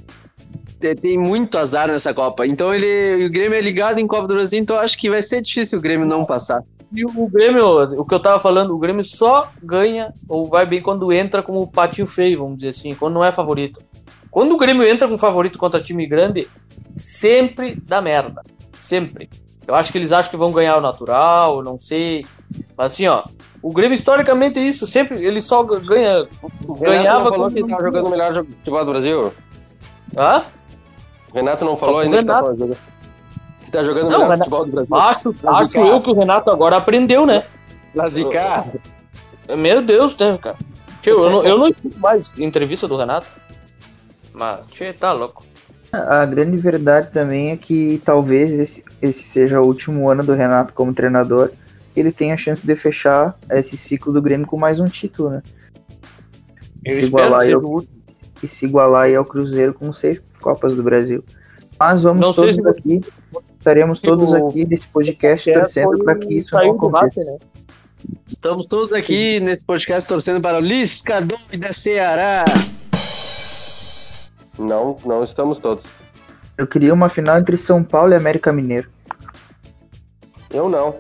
te- 0.80 0.96
tem 0.96 1.18
muito 1.18 1.58
azar 1.58 1.88
nessa 1.88 2.14
Copa. 2.14 2.46
Então 2.46 2.74
ele, 2.74 3.26
o 3.26 3.32
Grêmio 3.32 3.58
é 3.58 3.62
ligado 3.62 4.00
em 4.00 4.06
Copa 4.08 4.28
do 4.28 4.34
Brasil, 4.36 4.60
então 4.60 4.76
eu 4.76 4.82
acho 4.82 4.98
que 4.98 5.10
vai 5.10 5.22
ser 5.22 5.42
difícil 5.42 5.80
o 5.80 5.82
Grêmio 5.82 6.06
não 6.06 6.26
passar. 6.26 6.62
E 6.94 7.04
o 7.06 7.28
Grêmio, 7.28 7.66
o 8.00 8.06
que 8.06 8.14
eu 8.14 8.20
tava 8.22 8.40
falando, 8.40 8.74
o 8.74 8.78
Grêmio 8.78 9.04
só 9.04 9.50
ganha 9.62 10.14
ou 10.28 10.46
vai 10.48 10.66
bem 10.66 10.82
quando 10.82 11.12
entra 11.12 11.44
como 11.44 11.68
patinho 11.68 12.08
feio, 12.08 12.40
vamos 12.40 12.58
dizer 12.58 12.70
assim, 12.70 12.94
quando 12.96 13.16
não 13.16 13.24
é 13.26 13.32
favorito. 13.32 13.80
Quando 14.32 14.54
o 14.54 14.58
Grêmio 14.58 14.88
entra 14.88 15.08
com 15.08 15.18
favorito 15.18 15.58
contra 15.58 15.82
time 15.82 16.06
grande, 16.06 16.48
sempre 16.96 17.76
dá 17.86 18.02
merda. 18.02 18.42
Sempre. 18.78 19.30
Eu 19.68 19.76
acho 19.76 19.92
que 19.92 19.98
eles 19.98 20.14
acham 20.14 20.32
que 20.32 20.38
vão 20.38 20.52
ganhar 20.52 20.78
o 20.78 20.82
natural, 20.82 21.62
não 21.62 21.78
sei. 21.78 22.26
Mas 22.78 22.94
assim, 22.94 23.08
ó, 23.08 23.24
o 23.62 23.72
Grêmio 23.74 23.96
historicamente 23.96 24.58
é 24.60 24.64
isso, 24.64 24.88
sempre 24.88 25.22
ele 25.26 25.42
só 25.42 25.62
ganha. 25.64 26.26
O 26.66 26.74
Renato 26.74 26.80
Ganhava 26.80 27.32
quando 27.32 27.54
que 27.54 27.68
tava 27.68 27.84
jogando 27.84 28.08
o 28.08 28.10
melhor 28.12 28.34
futebol 28.36 28.86
do 28.86 28.92
Brasil. 28.92 29.34
Hã? 30.16 30.44
O 31.32 31.36
Renato 31.36 31.66
não 31.66 31.76
falou 31.76 32.00
ainda 32.00 32.16
o 32.16 32.20
que 32.20 32.26
tá, 32.26 32.36
Renato. 32.40 32.58
jogando- 32.58 32.78
tá 33.72 33.84
jogando 33.84 34.08
o 34.08 34.10
Não, 34.10 34.20
melhor 34.20 34.38
futebol 34.38 34.66
do 34.66 34.72
Brasil. 34.72 34.96
Acho, 34.96 35.36
acho 35.46 35.80
eu 35.80 36.02
que 36.02 36.10
o 36.10 36.14
Renato 36.14 36.50
agora 36.50 36.78
aprendeu, 36.78 37.26
né? 37.26 37.44
Pra 37.94 38.08
zicar. 38.08 38.68
Meu 39.58 39.82
Deus, 39.82 40.16
né, 40.18 40.38
cara? 40.42 40.58
Tio, 41.02 41.24
eu 41.24 41.30
não, 41.30 41.46
eu 41.46 41.58
não 41.58 41.68
escuto 41.68 42.00
mais 42.00 42.32
entrevista 42.38 42.88
do 42.88 42.98
Renato. 42.98 43.28
Mas, 44.34 44.66
tio, 44.68 44.94
tá 44.94 45.12
louco. 45.12 45.46
A 45.92 46.26
grande 46.26 46.58
verdade 46.58 47.12
também 47.12 47.52
é 47.52 47.58
que 47.58 48.02
talvez 48.04 48.52
esse, 48.52 48.84
esse 49.02 49.24
seja 49.24 49.60
o 49.60 49.66
último 49.66 50.10
ano 50.10 50.24
do 50.24 50.34
Renato 50.34 50.74
como 50.74 50.94
treinador. 50.94 51.52
Ele 51.96 52.12
tem 52.12 52.32
a 52.32 52.38
chance 52.38 52.66
de 52.66 52.76
fechar 52.76 53.36
esse 53.50 53.76
ciclo 53.76 54.14
do 54.14 54.22
Grêmio 54.22 54.46
com 54.46 54.58
mais 54.58 54.80
um 54.80 54.86
título, 54.86 55.30
né? 55.30 55.42
Eu 56.86 56.94
se 56.94 57.06
igualar 57.06 57.52
ao, 57.52 57.84
e 58.44 58.48
se 58.48 58.66
igualar 58.66 59.06
aí 59.06 59.16
ao 59.16 59.26
Cruzeiro 59.26 59.74
com 59.74 59.92
seis 59.92 60.24
Copas 60.40 60.76
do 60.76 60.84
Brasil. 60.84 61.24
Mas 61.80 62.02
vamos 62.02 62.22
Não 62.22 62.34
todos 62.34 62.56
se 62.56 62.68
aqui, 62.68 63.02
estaremos 63.68 64.00
se 64.00 64.04
todos 64.06 64.32
o- 64.32 64.36
aqui 64.48 64.66
nesse 64.66 64.88
podcast 64.88 65.50
É, 65.50 65.60
torcendo 65.60 66.04
para 66.04 66.16
que 66.16 66.34
isso 66.36 66.56
não 66.56 66.72
aconteça. 66.72 67.06
Racing, 67.06 67.26
né? 67.26 67.38
Estamos 68.26 68.66
todos 68.68 68.94
aqui 68.94 69.40
nesse 69.40 69.66
podcast 69.66 70.08
torcendo 70.08 70.40
para 70.40 70.58
o 70.58 70.62
Lisca 70.62 71.20
da 71.22 71.74
Ceará. 71.74 72.46
Não, 74.58 74.96
não 75.06 75.24
estamos 75.24 75.60
todos. 75.60 75.98
Eu 76.58 76.66
queria 76.66 76.94
uma 76.94 77.10
final 77.10 77.38
entre 77.38 77.58
São 77.58 77.84
Paulo 77.84 78.14
e 78.14 78.16
América 78.16 78.52
Mineiro. 78.54 78.90
Eu 80.52 80.70
não. 80.70 80.96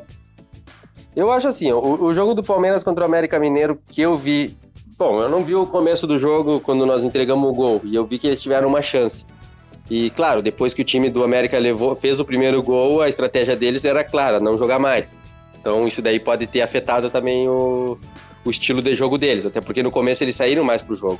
Eu 1.15 1.31
acho 1.31 1.47
assim, 1.47 1.71
o, 1.71 2.03
o 2.03 2.13
jogo 2.13 2.33
do 2.35 2.43
Palmeiras 2.43 2.83
contra 2.83 3.03
o 3.03 3.07
América 3.07 3.39
Mineiro 3.39 3.79
que 3.87 4.01
eu 4.01 4.15
vi. 4.15 4.55
Bom, 4.97 5.21
eu 5.21 5.29
não 5.29 5.43
vi 5.43 5.55
o 5.55 5.65
começo 5.65 6.05
do 6.05 6.19
jogo 6.19 6.59
quando 6.59 6.85
nós 6.85 7.03
entregamos 7.03 7.49
o 7.49 7.53
gol. 7.53 7.81
E 7.83 7.95
eu 7.95 8.05
vi 8.05 8.19
que 8.19 8.27
eles 8.27 8.41
tiveram 8.41 8.67
uma 8.67 8.81
chance. 8.81 9.25
E 9.89 10.09
claro, 10.09 10.41
depois 10.41 10.73
que 10.73 10.81
o 10.81 10.85
time 10.85 11.09
do 11.09 11.23
América 11.23 11.57
levou, 11.57 11.95
fez 11.95 12.19
o 12.19 12.25
primeiro 12.25 12.61
gol, 12.61 13.01
a 13.01 13.07
estratégia 13.09 13.55
deles 13.55 13.85
era 13.85 14.03
clara, 14.03 14.39
não 14.39 14.57
jogar 14.57 14.79
mais. 14.79 15.09
Então 15.59 15.87
isso 15.87 16.01
daí 16.01 16.19
pode 16.19 16.45
ter 16.47 16.61
afetado 16.61 17.09
também 17.09 17.47
o, 17.47 17.97
o 18.43 18.49
estilo 18.49 18.81
de 18.81 18.93
jogo 18.95 19.17
deles, 19.17 19.45
até 19.45 19.61
porque 19.61 19.81
no 19.81 19.91
começo 19.91 20.23
eles 20.23 20.35
saíram 20.35 20.63
mais 20.63 20.81
pro 20.81 20.95
jogo. 20.95 21.19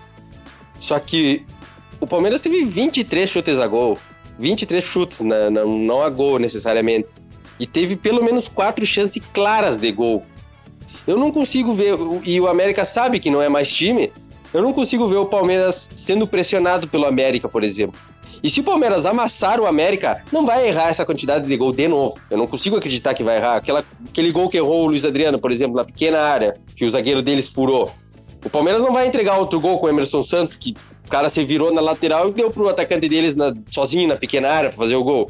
Só 0.82 1.00
que 1.00 1.46
o 2.00 2.06
Palmeiras 2.06 2.42
teve 2.42 2.66
23 2.66 3.30
chutes 3.30 3.58
a 3.58 3.68
gol. 3.68 3.98
23 4.38 4.84
chutes, 4.84 5.22
na- 5.22 5.50
na- 5.50 5.66
não 5.66 6.02
a 6.04 6.10
gol 6.10 6.38
necessariamente 6.38 7.08
e 7.60 7.66
teve 7.66 7.96
pelo 7.96 8.24
menos 8.24 8.48
quatro 8.48 8.86
chances 8.86 9.24
claras 9.34 9.78
de 9.78 9.92
gol. 9.92 10.24
Eu 11.08 11.18
não 11.18 11.32
consigo 11.32 11.74
ver, 11.74 11.96
e 12.24 12.40
o 12.40 12.48
América 12.48 12.84
sabe 12.86 13.20
que 13.20 13.32
não 13.32 13.42
é 13.42 13.48
mais 13.50 13.72
time, 13.74 14.12
eu 14.54 14.62
não 14.62 14.74
consigo 14.74 15.08
ver 15.08 15.16
o 15.16 15.26
Palmeiras 15.26 15.90
sendo 15.96 16.28
pressionado 16.28 16.88
pelo 16.88 17.06
América, 17.06 17.48
por 17.50 17.64
exemplo. 17.64 18.00
E 18.44 18.50
se 18.50 18.60
o 18.60 18.64
Palmeiras 18.64 19.06
amassar 19.06 19.60
o 19.60 19.66
América, 19.66 20.24
não 20.32 20.46
vai 20.46 20.68
errar 20.68 20.90
essa 20.90 21.06
quantidade 21.06 21.48
de 21.48 21.58
gol 21.58 21.72
de 21.72 21.88
novo. 21.88 22.18
Eu 22.30 22.38
não 22.38 22.48
consigo 22.48 22.76
acreditar 22.78 23.14
que 23.14 23.24
vai 23.24 23.38
errar. 23.38 23.56
Aquela, 23.56 23.84
aquele 24.08 24.32
gol 24.32 24.50
que 24.50 24.58
errou 24.58 24.84
o 24.84 24.88
Luiz 24.88 25.04
Adriano, 25.04 25.40
por 25.40 25.52
exemplo, 25.52 25.76
na 25.76 25.84
pequena 25.84 26.20
área, 26.20 26.56
que 26.76 26.86
o 26.86 26.90
zagueiro 26.92 27.22
deles 27.22 27.48
furou. 27.48 27.92
O 28.46 28.50
Palmeiras 28.50 28.82
não 28.82 28.94
vai 28.94 29.08
entregar 29.08 29.38
outro 29.40 29.60
gol 29.60 29.80
com 29.80 29.88
o 29.88 29.90
Emerson 29.90 30.24
Santos, 30.24 30.56
que 30.56 30.76
o 31.06 31.10
cara 31.10 31.30
se 31.30 31.44
virou 31.44 31.74
na 31.74 31.82
lateral 31.82 32.30
e 32.30 32.32
deu 32.34 32.50
pro 32.52 32.70
atacante 32.70 33.10
deles 33.10 33.36
na- 33.36 33.54
sozinho 33.72 34.08
na 34.08 34.16
pequena 34.16 34.50
área 34.50 34.70
para 34.70 34.78
fazer 34.78 34.96
o 34.96 35.04
gol. 35.04 35.30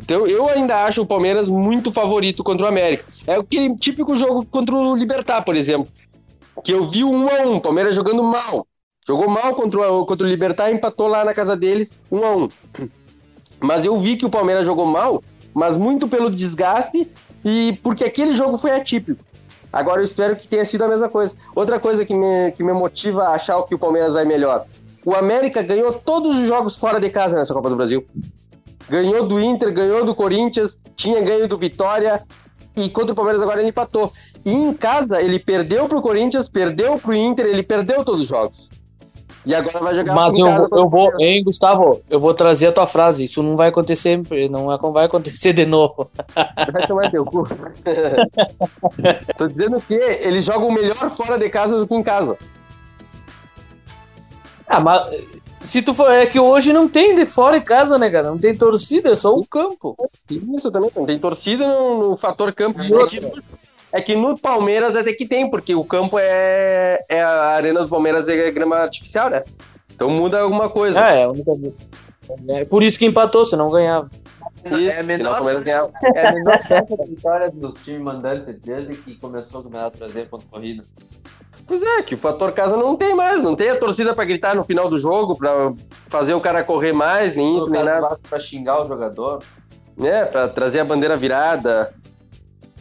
Então 0.00 0.26
eu 0.26 0.48
ainda 0.48 0.84
acho 0.84 1.02
o 1.02 1.06
Palmeiras 1.06 1.48
muito 1.48 1.90
favorito 1.90 2.44
contra 2.44 2.64
o 2.64 2.68
América. 2.68 3.04
É 3.26 3.34
aquele 3.34 3.74
típico 3.76 4.16
jogo 4.16 4.46
contra 4.46 4.74
o 4.74 4.94
Libertar, 4.94 5.42
por 5.42 5.56
exemplo. 5.56 5.88
Que 6.64 6.72
eu 6.72 6.84
vi 6.84 7.02
um 7.02 7.28
a 7.28 7.42
um, 7.42 7.58
Palmeiras 7.58 7.94
jogando 7.94 8.22
mal. 8.22 8.66
Jogou 9.08 9.26
mal 9.26 9.54
contra 9.54 9.90
o, 9.90 10.04
contra 10.04 10.26
o 10.26 10.28
Libertar 10.28 10.70
e 10.70 10.74
empatou 10.74 11.08
lá 11.08 11.24
na 11.24 11.32
casa 11.32 11.56
deles, 11.56 11.98
um 12.12 12.22
a 12.26 12.36
um. 12.36 12.48
Mas 13.58 13.86
eu 13.86 13.96
vi 13.96 14.18
que 14.18 14.26
o 14.26 14.30
Palmeiras 14.30 14.66
jogou 14.66 14.84
mal, 14.84 15.24
mas 15.54 15.78
muito 15.78 16.06
pelo 16.06 16.30
desgaste 16.30 17.10
e 17.42 17.78
porque 17.82 18.04
aquele 18.04 18.34
jogo 18.34 18.58
foi 18.58 18.72
atípico. 18.72 19.24
Agora 19.72 20.02
eu 20.02 20.04
espero 20.04 20.36
que 20.36 20.46
tenha 20.46 20.64
sido 20.66 20.84
a 20.84 20.88
mesma 20.88 21.08
coisa. 21.08 21.34
Outra 21.56 21.80
coisa 21.80 22.04
que 22.04 22.12
me, 22.12 22.52
que 22.52 22.62
me 22.62 22.74
motiva 22.74 23.24
a 23.24 23.34
achar 23.34 23.62
que 23.62 23.74
o 23.74 23.78
Palmeiras 23.78 24.12
vai 24.12 24.26
melhor. 24.26 24.66
O 25.06 25.14
América 25.14 25.62
ganhou 25.62 25.90
todos 25.94 26.38
os 26.38 26.46
jogos 26.46 26.76
fora 26.76 27.00
de 27.00 27.08
casa 27.08 27.34
nessa 27.34 27.54
Copa 27.54 27.70
do 27.70 27.76
Brasil. 27.76 28.06
Ganhou 28.90 29.26
do 29.26 29.40
Inter, 29.40 29.72
ganhou 29.72 30.04
do 30.04 30.14
Corinthians, 30.14 30.76
tinha 30.96 31.22
ganho 31.22 31.48
do 31.48 31.56
Vitória 31.56 32.22
e 32.76 32.90
contra 32.90 33.14
o 33.14 33.16
Palmeiras 33.16 33.40
agora 33.40 33.60
ele 33.60 33.70
empatou. 33.70 34.12
E 34.44 34.52
em 34.52 34.74
casa 34.74 35.22
ele 35.22 35.38
perdeu 35.38 35.88
pro 35.88 36.02
Corinthians, 36.02 36.46
perdeu 36.46 36.98
pro 36.98 37.14
Inter, 37.14 37.46
ele 37.46 37.62
perdeu 37.62 38.04
todos 38.04 38.20
os 38.20 38.28
jogos. 38.28 38.68
E 39.48 39.54
agora 39.54 39.78
vai 39.78 39.94
jogar 39.94 40.14
Mas 40.14 40.38
eu, 40.38 40.46
eu 40.46 40.88
vou, 40.90 41.10
Palmeiras. 41.10 41.22
hein, 41.22 41.42
Gustavo, 41.42 41.92
eu 42.10 42.20
vou 42.20 42.34
trazer 42.34 42.66
a 42.66 42.72
tua 42.72 42.86
frase. 42.86 43.24
Isso 43.24 43.42
não 43.42 43.56
vai 43.56 43.70
acontecer, 43.70 44.20
não 44.50 44.70
é- 44.70 44.76
vai 44.92 45.06
acontecer 45.06 45.54
de 45.54 45.64
novo. 45.64 46.10
Vai 46.70 46.86
tomar 46.86 47.10
teu 47.10 47.24
cu. 47.24 47.48
Tô 49.38 49.48
dizendo 49.48 49.80
que 49.80 49.94
eles 49.94 50.44
jogam 50.44 50.70
melhor 50.70 51.16
fora 51.16 51.38
de 51.38 51.48
casa 51.48 51.78
do 51.78 51.86
que 51.86 51.94
em 51.94 52.02
casa. 52.02 52.36
Ah, 54.66 54.80
mas 54.80 55.08
se 55.64 55.80
tu 55.80 55.94
for, 55.94 56.10
é 56.10 56.26
que 56.26 56.38
hoje 56.38 56.70
não 56.70 56.86
tem 56.86 57.14
de 57.14 57.24
fora 57.24 57.58
de 57.58 57.64
casa, 57.64 57.96
né, 57.96 58.10
cara? 58.10 58.28
Não 58.28 58.36
tem 58.36 58.54
torcida, 58.54 59.08
é 59.12 59.16
só 59.16 59.34
o 59.34 59.46
campo. 59.46 59.96
Isso 60.30 60.70
também, 60.70 60.90
não 60.94 61.06
tem 61.06 61.18
torcida 61.18 61.66
no, 61.66 62.10
no 62.10 62.16
fator 62.18 62.52
campo. 62.52 62.82
E 62.82 62.92
outra? 62.92 63.32
É 63.92 64.00
que 64.00 64.14
no 64.14 64.38
Palmeiras 64.38 64.96
até 64.96 65.12
que 65.12 65.26
tem, 65.26 65.48
porque 65.50 65.74
o 65.74 65.84
campo 65.84 66.18
é, 66.18 66.98
é 67.08 67.22
a 67.22 67.48
arena 67.50 67.82
do 67.82 67.88
Palmeiras 67.88 68.28
é 68.28 68.50
grama 68.50 68.76
artificial, 68.76 69.30
né? 69.30 69.42
Então 69.94 70.10
muda 70.10 70.40
alguma 70.40 70.68
coisa. 70.68 71.04
Ah, 71.04 71.12
é, 71.12 71.24
a 71.24 71.28
única. 71.30 71.52
É 72.48 72.64
por 72.64 72.82
isso 72.82 72.98
que 72.98 73.06
empatou, 73.06 73.46
senão 73.46 73.70
ganhava. 73.70 74.10
Isso, 74.64 74.74
é 74.74 74.90
senão 74.90 75.02
o 75.02 75.06
menor, 75.06 75.34
Palmeiras 75.36 75.62
ganhava. 75.62 75.90
é 76.14 76.26
a 76.26 76.32
menor 76.32 76.58
de 76.58 77.10
vitória 77.10 77.50
dos 77.50 77.80
times 77.80 78.02
mandantes 78.02 78.54
desde 78.62 78.96
que 78.96 79.14
começou 79.16 79.60
o 79.60 79.64
Campeonato 79.64 79.98
Brasileiro 79.98 80.28
ponto 80.28 80.46
corrida. 80.46 80.84
Pois 81.66 81.82
é, 81.82 82.02
que 82.02 82.14
o 82.14 82.18
fator 82.18 82.52
casa 82.52 82.76
não 82.76 82.96
tem 82.96 83.14
mais, 83.14 83.42
não 83.42 83.54
tem 83.54 83.68
a 83.70 83.76
torcida 83.76 84.14
pra 84.14 84.24
gritar 84.24 84.54
no 84.54 84.62
final 84.64 84.88
do 84.88 84.98
jogo, 84.98 85.36
pra 85.36 85.72
fazer 86.08 86.34
o 86.34 86.40
cara 86.40 86.64
correr 86.64 86.92
mais, 86.92 87.34
nem 87.34 87.56
isso, 87.56 87.68
nem 87.70 87.84
nada. 87.84 88.18
Pra 88.28 88.40
xingar 88.40 88.80
o 88.80 88.88
jogador. 88.88 89.42
né? 89.96 90.24
Pra 90.24 90.48
trazer 90.48 90.80
a 90.80 90.84
bandeira 90.84 91.16
virada, 91.16 91.92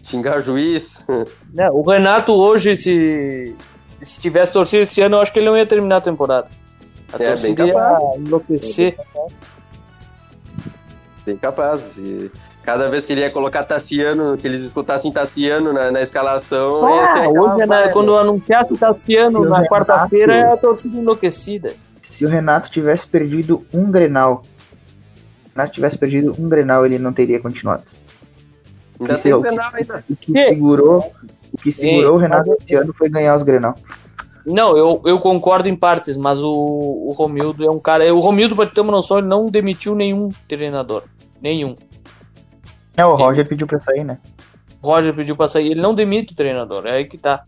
xingar 0.08 0.38
o 0.38 0.42
juiz. 0.42 1.04
Né, 1.54 1.70
o 1.72 1.82
Renato 1.82 2.34
hoje, 2.34 2.76
se, 2.76 3.56
se 4.02 4.20
tivesse 4.20 4.52
torcido 4.52 4.84
esse 4.84 5.02
ano, 5.02 5.16
eu 5.18 5.22
acho 5.22 5.32
que 5.34 5.40
ele 5.40 5.48
não 5.50 5.58
ia 5.58 5.66
terminar 5.66 5.98
a 5.98 6.02
temporada. 6.02 6.48
A 7.14 7.16
É, 7.16 7.36
bem 7.36 7.56
torcida 7.56 7.66
ia 7.66 7.74
capaz. 7.74 8.16
enlouquecer. 8.20 8.98
Bem 11.26 11.38
capaz. 11.38 11.82
E 11.98 12.32
cada 12.64 12.90
vez 12.90 13.06
que 13.06 13.14
ele 13.14 13.22
ia 13.22 13.30
colocar 13.32 13.64
Tassiano, 13.64 14.38
que 14.38 14.48
eles 14.48 14.62
escutassem 14.64 15.12
Tassiano 15.12 15.74
na, 15.74 15.92
na 15.92 16.02
escalação, 16.02 16.82
ia 16.96 17.08
ser 17.14 17.20
Ah, 17.20 17.30
hoje, 17.30 17.58
né, 17.58 17.66
vibe. 17.66 17.94
quando 17.94 18.16
anunciasse 18.18 18.74
o 18.74 18.78
Tassiano 18.78 19.44
Se 19.44 19.50
na 19.50 19.56
Renato- 19.58 19.70
quarta-feira, 19.70 20.34
é 20.36 20.54
a 20.54 20.58
torcida 20.58 20.98
enlouquecida. 20.98 21.74
Se 22.02 22.26
o 22.26 22.30
Renato 22.30 22.70
tivesse 22.70 23.06
perdido 23.08 23.66
um 23.74 23.90
Grenal, 23.92 24.42
se 24.44 25.50
o 25.50 25.56
Renato 25.56 25.74
tivesse 25.74 25.98
perdido 25.98 26.36
um 26.40 26.48
Grenal, 26.48 26.86
ele 26.86 26.98
não 27.00 27.12
teria 27.14 27.40
continuado. 27.40 27.84
Ainda 29.00 29.16
que 29.16 29.22
tem 29.22 29.34
se- 29.34 29.40
Grenal 29.42 29.70
ainda. 29.74 30.04
O 30.10 30.16
que 30.16 30.34
Que? 30.34 30.46
segurou, 30.46 31.14
o 31.54 31.58
que 31.58 31.72
segurou 31.72 32.16
o 32.16 32.18
Renato 32.18 32.56
esse 32.62 32.76
ano 32.76 32.94
foi 32.94 33.10
ganhar 33.10 33.36
os 33.36 33.44
Grenal. 33.44 33.76
Não, 34.46 34.78
eu, 34.78 35.02
eu 35.06 35.20
concordo 35.20 35.68
em 35.68 35.76
partes, 35.76 36.16
mas 36.16 36.40
o, 36.42 36.48
o 36.50 37.12
Romildo 37.18 37.66
é 37.66 37.70
um 37.70 37.80
cara. 37.80 38.14
O 38.16 38.20
Romildo, 38.22 38.56
pra 38.56 38.66
ter 38.66 38.80
uma 38.82 38.92
noção, 38.94 39.18
ele 39.18 39.28
não 39.28 39.50
demitiu 39.50 39.94
nenhum 39.94 40.30
treinador. 40.48 41.04
Nenhum. 41.42 41.76
Não, 42.96 43.12
o 43.12 43.16
Roger 43.16 43.46
pediu 43.48 43.68
pra 43.68 43.80
sair, 43.80 44.04
né? 44.04 44.18
O 44.82 44.88
Roger 44.88 45.14
pediu 45.14 45.36
pra 45.36 45.48
sair, 45.48 45.72
ele 45.72 45.82
não 45.82 45.94
demite 45.94 46.34
o 46.34 46.36
treinador, 46.36 46.86
é 46.88 46.92
aí 46.92 47.06
que 47.06 47.18
tá. 47.18 47.44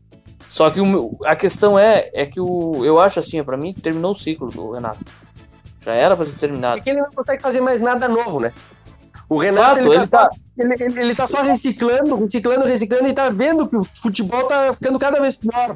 Só 0.50 0.70
que 0.70 0.82
o 0.82 1.18
a 1.26 1.36
questão 1.36 1.78
é, 1.80 2.10
é 2.14 2.26
que 2.26 2.40
o. 2.40 2.84
Eu 2.84 3.00
acho 3.00 3.20
assim, 3.20 3.42
pra 3.44 3.56
mim, 3.56 3.74
terminou 3.74 4.12
o 4.12 4.16
ciclo 4.16 4.50
do 4.52 4.72
Renato. 4.72 5.00
Já 5.82 5.94
era 5.94 6.16
pra 6.18 6.26
ter 6.26 6.34
terminado. 6.34 6.78
Porque 6.78 6.90
ele 6.90 7.02
não 7.02 7.12
consegue 7.12 7.42
fazer 7.42 7.62
mais 7.62 7.80
nada 7.80 8.08
novo, 8.10 8.40
né? 8.40 8.52
O 9.30 9.38
Renato, 9.38 9.78
Fato, 9.78 9.80
ele, 9.80 9.90
tá 9.90 9.96
ele 9.96 10.06
só, 10.06 10.18
tá- 10.28 10.30
ele, 10.62 10.74
ele- 10.80 11.00
ele 11.02 11.16
tá 11.16 11.26
só 11.28 11.42
reciclando, 11.42 12.16
reciclando, 12.16 12.66
reciclando 12.66 13.08
e 13.08 13.14
tá 13.14 13.30
vendo 13.30 13.68
que 13.68 13.76
o 13.78 13.86
futebol 13.96 14.44
tá 14.44 14.74
ficando 14.74 14.98
cada 15.00 15.20
vez 15.20 15.36
pior. 15.36 15.76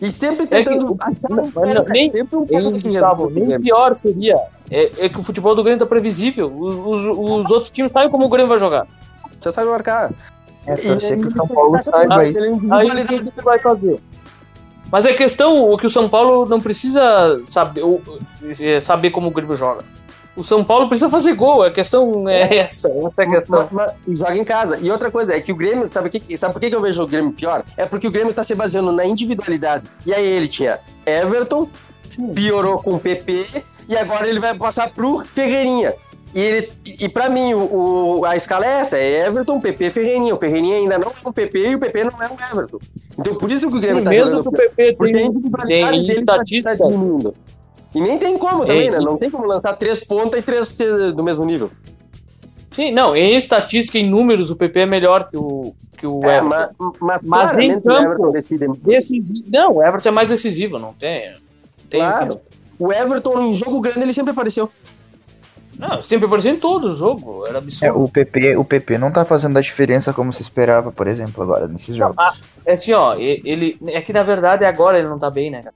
E 0.00 0.10
sempre 0.10 0.44
É 0.44 0.46
que 0.46 0.64
tentando 0.70 0.92
o- 0.92 0.96
achar 1.00 1.28
não, 1.30 1.44
um 1.44 1.52
mas 1.54 1.64
cara, 1.68 1.82
não, 1.82 1.88
nem- 1.88 2.10
sempre 2.10 2.36
um 2.36 2.44
Gustavo, 2.80 3.26
o 3.26 3.30
nem 3.30 3.60
pior 3.60 3.96
seria. 3.96 4.36
É, 4.70 5.06
é 5.06 5.08
que 5.08 5.18
o 5.18 5.22
futebol 5.22 5.54
do 5.54 5.62
Grêmio 5.62 5.78
tá 5.78 5.86
previsível. 5.86 6.48
Os, 6.52 6.74
os- 6.74 7.18
os 7.44 7.50
outros 7.50 7.70
times 7.70 7.92
sabem 7.92 8.10
como 8.10 8.24
o 8.26 8.28
Grêmio 8.28 8.48
vai 8.48 8.58
jogar. 8.58 8.86
Já 9.42 9.52
sabe 9.52 9.68
marcar. 9.70 10.10
É, 10.66 10.74
E- 10.74 10.76
torcer 10.88 11.18
que 11.20 11.26
o 11.26 11.30
São 11.30 11.46
Paulo 11.46 11.78
saiba 11.84 12.16
aí. 12.18 12.34
É 12.36 12.40
Aí 12.74 13.04
o 13.26 13.30
que 13.30 13.40
vai 13.42 13.58
fazer? 13.58 14.00
Mas 14.90 15.06
a 15.06 15.12
questão 15.14 15.72
é 15.72 15.76
que 15.76 15.86
o 15.86 15.90
São 15.90 16.08
Paulo 16.08 16.46
não 16.46 16.60
precisa 16.60 17.40
saber, 17.48 17.82
o- 17.82 18.00
é, 18.60 18.80
saber 18.80 19.10
como 19.10 19.28
o 19.28 19.30
Grêmio 19.30 19.56
joga. 19.56 19.84
O 20.36 20.42
São 20.42 20.64
Paulo 20.64 20.88
precisa 20.88 21.08
fazer 21.08 21.32
gol. 21.34 21.62
A 21.62 21.70
questão 21.70 22.28
é 22.28 22.56
essa. 22.58 22.88
Essa 22.88 23.22
é 23.22 23.24
a 23.26 23.30
questão. 23.30 23.68
Mas- 23.70 23.94
mas- 24.06 24.18
joga 24.18 24.36
em 24.36 24.44
casa. 24.44 24.78
E 24.80 24.90
outra 24.90 25.10
coisa 25.10 25.34
é 25.34 25.40
que 25.40 25.52
o 25.52 25.56
Grêmio, 25.56 25.88
sabe, 25.88 26.08
o 26.08 26.10
que, 26.10 26.36
sabe 26.36 26.52
por 26.52 26.60
que 26.60 26.74
eu 26.74 26.80
vejo 26.80 27.02
o 27.02 27.06
Grêmio 27.06 27.32
pior? 27.32 27.62
É 27.76 27.86
porque 27.86 28.08
o 28.08 28.10
Grêmio 28.10 28.34
tá 28.34 28.42
se 28.42 28.54
baseando 28.54 28.90
na 28.90 29.04
individualidade. 29.06 29.84
E 30.04 30.12
aí 30.12 30.26
ele 30.26 30.48
tinha 30.48 30.80
Everton, 31.06 31.68
piorou 32.34 32.78
com 32.82 32.94
o 32.94 32.98
PP, 33.00 33.46
e 33.88 33.96
agora 33.96 34.28
ele 34.28 34.40
vai 34.40 34.56
passar 34.56 34.90
pro 34.90 35.20
Ferreirinha. 35.20 35.94
E, 36.34 36.40
ele, 36.40 36.72
e 36.84 37.08
pra 37.08 37.28
mim, 37.28 37.54
o, 37.54 38.18
o- 38.20 38.24
a 38.24 38.34
escala 38.34 38.66
é 38.66 38.80
essa: 38.80 38.98
é 38.98 39.26
Everton, 39.26 39.60
PP, 39.60 39.90
Ferreirinha. 39.90 40.34
O 40.34 40.38
Ferreirinha 40.38 40.78
ainda 40.78 40.98
não 40.98 41.08
é 41.08 41.28
um 41.28 41.32
PP 41.32 41.58
e 41.68 41.74
o 41.76 41.78
PP 41.78 42.04
não 42.04 42.20
é 42.20 42.26
um 42.28 42.34
Everton. 42.58 42.78
Então 43.16 43.36
por 43.36 43.52
isso 43.52 43.70
que 43.70 43.76
o 43.76 43.80
Grêmio 43.80 44.02
tá 44.02 44.10
Mesmo 44.10 44.26
jogando 44.26 44.42
que 44.42 44.48
o. 44.48 44.52
PP 44.52 44.92
Porque 44.94 45.12
a 45.12 45.16
tem, 45.90 45.96
individualidade 46.00 46.78
tem 46.78 46.88
E 47.94 48.00
nem 48.00 48.18
tem 48.18 48.36
como 48.36 48.60
também, 48.64 48.88
É, 48.88 48.90
né? 48.90 48.98
e- 49.00 49.04
Não 49.04 49.16
tem 49.16 49.30
como 49.30 49.46
lançar 49.46 49.74
três 49.74 50.02
pontas 50.02 50.40
e 50.40 50.42
três 50.42 50.78
do 51.14 51.22
mesmo 51.22 51.44
nível. 51.44 51.70
Sim, 52.70 52.90
não, 52.90 53.14
em 53.14 53.36
estatística, 53.36 53.96
em 53.98 54.08
números, 54.10 54.50
o 54.50 54.56
PP 54.56 54.80
é 54.80 54.86
melhor 54.86 55.28
que 55.30 55.36
o, 55.36 55.72
que 55.96 56.06
o 56.06 56.20
É, 56.24 56.38
Everton. 56.38 56.74
mas, 56.78 56.98
mas, 57.00 57.26
Mas 57.26 57.40
claramente 57.42 57.74
em 57.74 57.78
o 57.78 57.82
campo, 57.82 58.02
Everton 58.04 58.30
decide. 58.32 58.66
Decisivo. 58.82 59.44
Não, 59.48 59.72
o 59.76 59.82
Everton 59.82 60.08
é 60.08 60.12
mais 60.12 60.28
decisivo, 60.28 60.78
não 60.78 60.92
tem. 60.94 61.34
tem 61.88 62.00
Claro. 62.00 62.40
O 62.78 62.92
Everton 62.92 63.40
em 63.42 63.54
jogo 63.54 63.80
grande 63.80 64.00
ele 64.00 64.12
sempre 64.12 64.32
apareceu. 64.32 64.68
Não, 65.78 66.02
sempre 66.02 66.26
apareceu 66.26 66.52
em 66.52 66.58
todo 66.58 66.86
o 66.88 66.96
jogo. 66.96 67.44
Era 67.46 67.58
É, 67.58 67.60
absurdo. 67.60 68.02
o 68.02 68.08
PP, 68.08 68.56
o 68.56 68.64
PP 68.64 68.98
não 68.98 69.12
tá 69.12 69.24
fazendo 69.24 69.56
a 69.56 69.60
diferença 69.60 70.12
como 70.12 70.32
se 70.32 70.42
esperava, 70.42 70.90
por 70.90 71.06
exemplo, 71.06 71.42
agora 71.44 71.68
nesses 71.68 71.94
jogos. 71.94 72.16
Ah, 72.18 72.32
É 72.66 72.72
assim, 72.74 72.92
ó, 72.92 73.14
ele. 73.14 73.76
É 73.86 74.00
que 74.00 74.12
na 74.12 74.22
verdade 74.24 74.64
agora 74.64 74.98
ele 74.98 75.08
não 75.08 75.18
tá 75.18 75.30
bem, 75.30 75.50
né, 75.50 75.62
cara? 75.62 75.74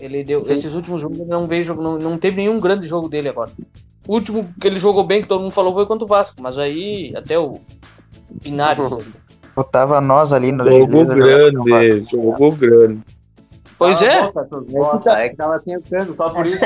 Ele 0.00 0.24
deu. 0.24 0.42
Sim. 0.42 0.52
Esses 0.52 0.74
últimos 0.74 1.00
jogos 1.00 1.18
não 1.26 1.46
veio, 1.46 1.74
não, 1.74 1.98
não 1.98 2.18
teve 2.18 2.36
nenhum 2.38 2.58
grande 2.58 2.86
jogo 2.86 3.08
dele 3.08 3.28
agora. 3.28 3.50
O 4.08 4.14
último 4.14 4.48
que 4.60 4.66
ele 4.66 4.78
jogou 4.78 5.04
bem, 5.04 5.22
que 5.22 5.28
todo 5.28 5.42
mundo 5.42 5.52
falou, 5.52 5.74
foi 5.74 5.84
contra 5.86 6.04
o 6.04 6.08
Vasco, 6.08 6.40
mas 6.40 6.56
aí 6.58 7.12
até 7.16 7.38
o 7.38 7.60
Pinares. 8.42 8.88
Botava 9.54 10.00
nós 10.00 10.32
ali 10.32 10.52
no 10.52 10.64
Jogou 10.64 11.04
grande, 11.04 12.10
jogou 12.10 12.52
grande. 12.52 13.00
Pois 13.76 14.00
é. 14.00 14.30
Nossa, 14.70 15.10
é 15.20 15.28
que 15.30 15.36
tava 15.36 15.58
sem 15.60 15.76
o 15.76 15.82
cano, 15.82 16.14
só 16.16 16.28
por 16.30 16.46
isso. 16.46 16.64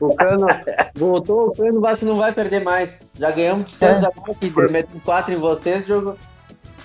O 0.00 0.14
cano 0.14 0.46
voltou, 0.94 1.48
o 1.48 1.52
cano, 1.52 1.78
o 1.78 1.80
Vasco 1.80 2.04
não 2.06 2.16
vai 2.16 2.32
perder 2.32 2.62
mais. 2.62 2.98
Já 3.18 3.30
ganhamos 3.30 3.66
de 3.66 3.74
Santos 3.74 4.04
É. 4.04 4.06
agora, 4.06 4.34
que 4.38 4.72
metemos 4.72 5.02
quatro 5.02 5.32
em 5.34 5.38
vocês, 5.38 5.86
jogo. 5.86 6.16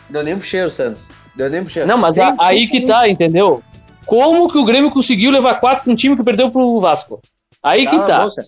Deu 0.10 0.24
nem 0.24 0.36
pro 0.36 0.46
cheiro, 0.46 0.70
Santos. 0.70 1.04
Deu 1.36 1.50
nem 1.50 1.62
pro 1.64 1.72
cheiro. 1.72 1.88
Não, 1.88 1.98
mas 1.98 2.16
Tem 2.16 2.24
a- 2.24 2.36
aí 2.40 2.68
que 2.68 2.86
tá, 2.86 3.08
entendeu? 3.08 3.62
Como 4.10 4.52
que 4.52 4.58
o 4.58 4.66
Grêmio 4.66 4.90
conseguiu 4.92 5.30
levar 5.32 5.60
quatro 5.60 5.86
com 5.86 5.92
um 5.92 5.96
time 5.96 6.16
que 6.18 6.24
perdeu 6.24 6.50
pro 6.50 6.80
Vasco? 6.80 7.22
Aí 7.62 7.86
que 7.86 7.92
Cala 7.98 8.04
a 8.04 8.08
tá. 8.32 8.44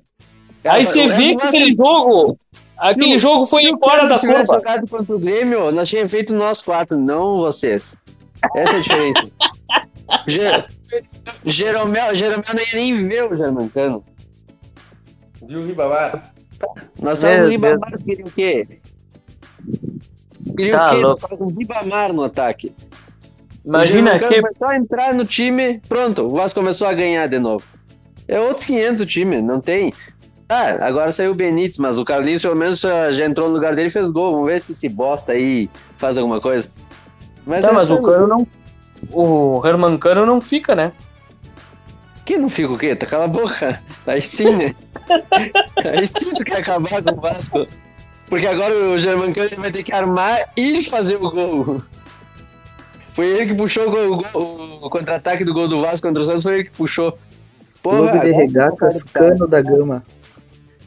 Cara, 0.63 0.76
Aí 0.78 0.86
você 0.86 1.06
o 1.06 1.10
vê 1.10 1.36
que 1.36 1.43
aquele 1.43 1.76
jogo. 1.76 2.38
Aquele 2.78 3.17
jogo 3.19 3.45
foi 3.45 3.62
Se 3.62 3.67
o 3.67 3.71
embora 3.76 4.08
da 4.08 4.19
tivesse 4.19 4.45
curva. 4.47 4.58
jogado 4.60 4.88
contra 4.89 5.15
o 5.15 5.19
Grêmio, 5.19 5.71
nós 5.71 5.88
tínhamos 5.88 6.12
feito 6.12 6.34
nós 6.34 6.62
quatro, 6.63 6.97
não 6.97 7.38
vocês. 7.38 7.95
Essa 8.56 8.74
é 8.74 8.78
a 8.78 8.82
diferença. 8.82 9.21
Ge- 10.28 10.65
Jeromel, 11.45 12.13
Jeromel 12.15 12.43
não 12.54 12.60
ia 12.62 12.74
nem 12.76 13.08
ver 13.08 13.32
o 13.32 13.38
Germancano. 13.38 14.04
Viu 15.47 15.62
o 15.62 15.65
Ribamar? 15.65 16.34
Nós 17.00 17.24
Meu 17.24 17.43
no 17.43 17.50
Ribamar, 17.50 17.80
Deus. 17.80 17.97
queriam 17.97 18.28
o 18.28 18.32
quê? 18.32 18.67
Queriam 20.58 20.78
Tá 20.78 20.91
o 20.91 20.95
quê? 20.95 21.02
louco. 21.02 21.36
O 21.45 21.50
Ribamar 21.50 22.12
no 22.13 22.24
ataque. 22.24 22.74
Imagina 23.65 24.19
que. 24.19 24.41
Começou 24.41 24.67
a 24.67 24.76
entrar 24.76 25.13
no 25.13 25.26
time, 25.26 25.80
pronto, 25.88 26.24
o 26.24 26.30
Vasco 26.30 26.60
começou 26.60 26.88
a 26.88 26.93
ganhar 26.93 27.28
de 27.28 27.39
novo. 27.39 27.63
É 28.28 28.39
outros 28.39 28.65
500 28.65 29.02
o 29.02 29.06
time, 29.06 29.41
não 29.41 29.60
tem. 29.60 29.93
Ah, 30.50 30.86
agora 30.86 31.12
saiu 31.12 31.32
o 31.32 31.36
Benítez, 31.36 31.78
mas 31.78 31.97
o 31.97 32.04
Carlinhos 32.04 32.41
pelo 32.41 32.56
menos 32.56 32.80
já, 32.80 33.10
já 33.12 33.26
entrou 33.26 33.47
no 33.47 33.56
lugar 33.56 33.74
dele 33.76 33.88
e 33.88 33.91
fez 33.91 34.10
gol. 34.10 34.32
Vamos 34.34 34.47
ver 34.47 34.60
se 34.60 34.74
esse 34.74 34.89
bosta 34.89 35.32
aí 35.32 35.69
faz 35.97 36.17
alguma 36.17 36.41
coisa. 36.41 36.67
Mas, 37.45 37.62
Tá, 37.62 37.69
é 37.69 37.71
mas 37.71 37.89
o 37.89 38.02
Cano 38.02 38.28
não. 38.28 38.47
O 39.12 39.65
Herman 39.65 39.97
Cano 39.97 40.26
não 40.26 40.41
fica, 40.41 40.76
né? 40.76 40.91
Que 42.26 42.38
não 42.38 42.50
fica 42.50 42.71
o 42.71 42.78
quê? 42.78 42.95
Tá 42.95 43.06
cala 43.06 43.26
a 43.26 43.28
boca. 43.28 43.82
Aí 44.06 44.21
sim, 44.21 44.56
né? 44.56 44.76
Aí 45.86 46.06
sim 46.06 46.34
tu 46.34 46.43
quer 46.43 46.58
acabar 46.58 47.02
com 47.02 47.12
o 47.12 47.21
Vasco. 47.21 47.65
Porque 48.28 48.47
agora 48.47 48.74
o 48.74 48.97
Germancano 48.97 49.50
vai 49.58 49.71
ter 49.71 49.84
que 49.84 49.93
armar 49.93 50.50
e 50.56 50.82
fazer 50.84 51.15
o 51.15 51.32
gol. 51.32 51.82
Foi 53.13 53.26
ele 53.28 53.47
que 53.47 53.54
puxou 53.56 53.88
o, 53.88 53.91
gol- 53.91 54.80
o 54.86 54.89
contra-ataque 54.89 55.43
do 55.43 55.54
gol 55.54 55.67
do 55.67 55.82
Vasco 55.82 56.08
contra 56.08 56.21
o 56.21 56.26
Santos, 56.26 56.43
foi 56.43 56.54
ele 56.56 56.63
que 56.65 56.71
puxou. 56.71 57.17
Clube 57.84 58.12
de 58.12 58.17
agora 58.17 58.24
Regatas 58.38 59.04
Cano 59.04 59.47
da 59.47 59.62
Gama. 59.62 60.04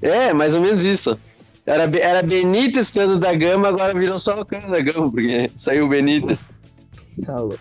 É, 0.01 0.33
mais 0.33 0.55
ou 0.55 0.61
menos 0.61 0.85
isso. 0.85 1.19
Era, 1.67 1.85
era 1.99 2.23
Benítez 2.23 2.91
Cano 2.91 3.19
da 3.19 3.35
Gama, 3.35 3.69
agora 3.69 3.93
virou 3.99 4.19
só 4.19 4.41
o 4.41 4.45
Cano 4.45 4.71
da 4.71 4.81
Gama, 4.81 5.11
porque 5.11 5.51
saiu 5.57 5.87
o 5.87 5.89
Benítez. 5.89 6.49
Tá 7.27 7.39
louco. 7.41 7.59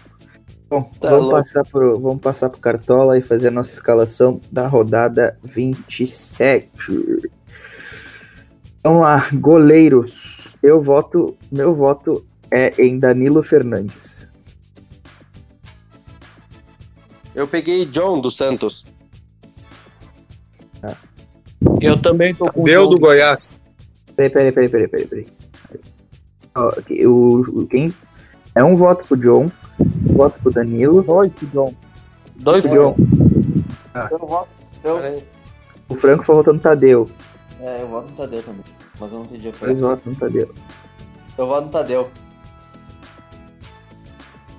Bom, 0.69 0.81
Tá 0.99 1.09
vamos, 1.09 1.19
louco. 1.25 1.35
Passar 1.37 1.63
pro, 1.65 1.99
vamos 1.99 2.21
passar 2.21 2.49
pro 2.49 2.59
Cartola 2.59 3.17
e 3.17 3.21
fazer 3.21 3.49
a 3.49 3.51
nossa 3.51 3.71
escalação 3.73 4.39
da 4.51 4.67
rodada 4.67 5.37
27. 5.43 6.69
Vamos 8.83 9.01
lá, 9.01 9.27
goleiros. 9.33 10.55
Eu 10.61 10.81
voto, 10.81 11.35
meu 11.51 11.73
voto 11.73 12.25
é 12.51 12.73
em 12.77 12.97
Danilo 12.99 13.41
Fernandes. 13.43 14.29
Eu 17.35 17.47
peguei 17.47 17.85
John 17.85 18.19
do 18.19 18.29
Santos. 18.29 18.85
Eu 21.81 21.99
também 22.01 22.35
tô 22.35 22.51
com. 22.51 22.63
Deu 22.63 22.87
do 22.87 22.99
Goiás. 22.99 23.57
Peraí, 24.15 24.29
peraí, 24.29 24.51
peraí, 24.51 24.69
peraí, 24.69 24.87
peraí. 24.87 25.07
peraí. 25.07 25.27
O, 27.07 27.65
quem, 27.67 27.93
é 28.53 28.63
um 28.63 28.75
voto 28.75 29.05
pro 29.07 29.17
John, 29.17 29.51
um 29.79 30.13
voto 30.13 30.39
pro 30.41 30.51
Danilo, 30.51 31.01
Dois, 31.01 31.31
John. 31.51 31.73
Dois, 32.35 32.63
pro 32.63 32.75
John. 32.75 32.95
Eu 34.11 34.19
voto. 34.19 34.49
Eu, 34.83 35.23
O 35.89 35.95
Franco 35.95 36.23
foi 36.23 36.35
votando 36.35 36.59
Tadeu. 36.59 37.09
é, 37.59 37.81
eu 37.81 37.87
voto 37.87 38.09
no 38.11 38.17
Tadeu 38.17 38.43
também. 38.43 38.63
Mas 38.99 39.11
eu 39.11 39.17
não 39.19 39.25
entendi 39.25 39.47
a 39.47 39.51
Dois 39.51 39.79
votos 39.79 40.05
no 40.05 40.15
Tadeu. 40.15 40.53
Eu 41.37 41.47
voto 41.47 41.65
no 41.65 41.71
Tadeu. 41.71 42.09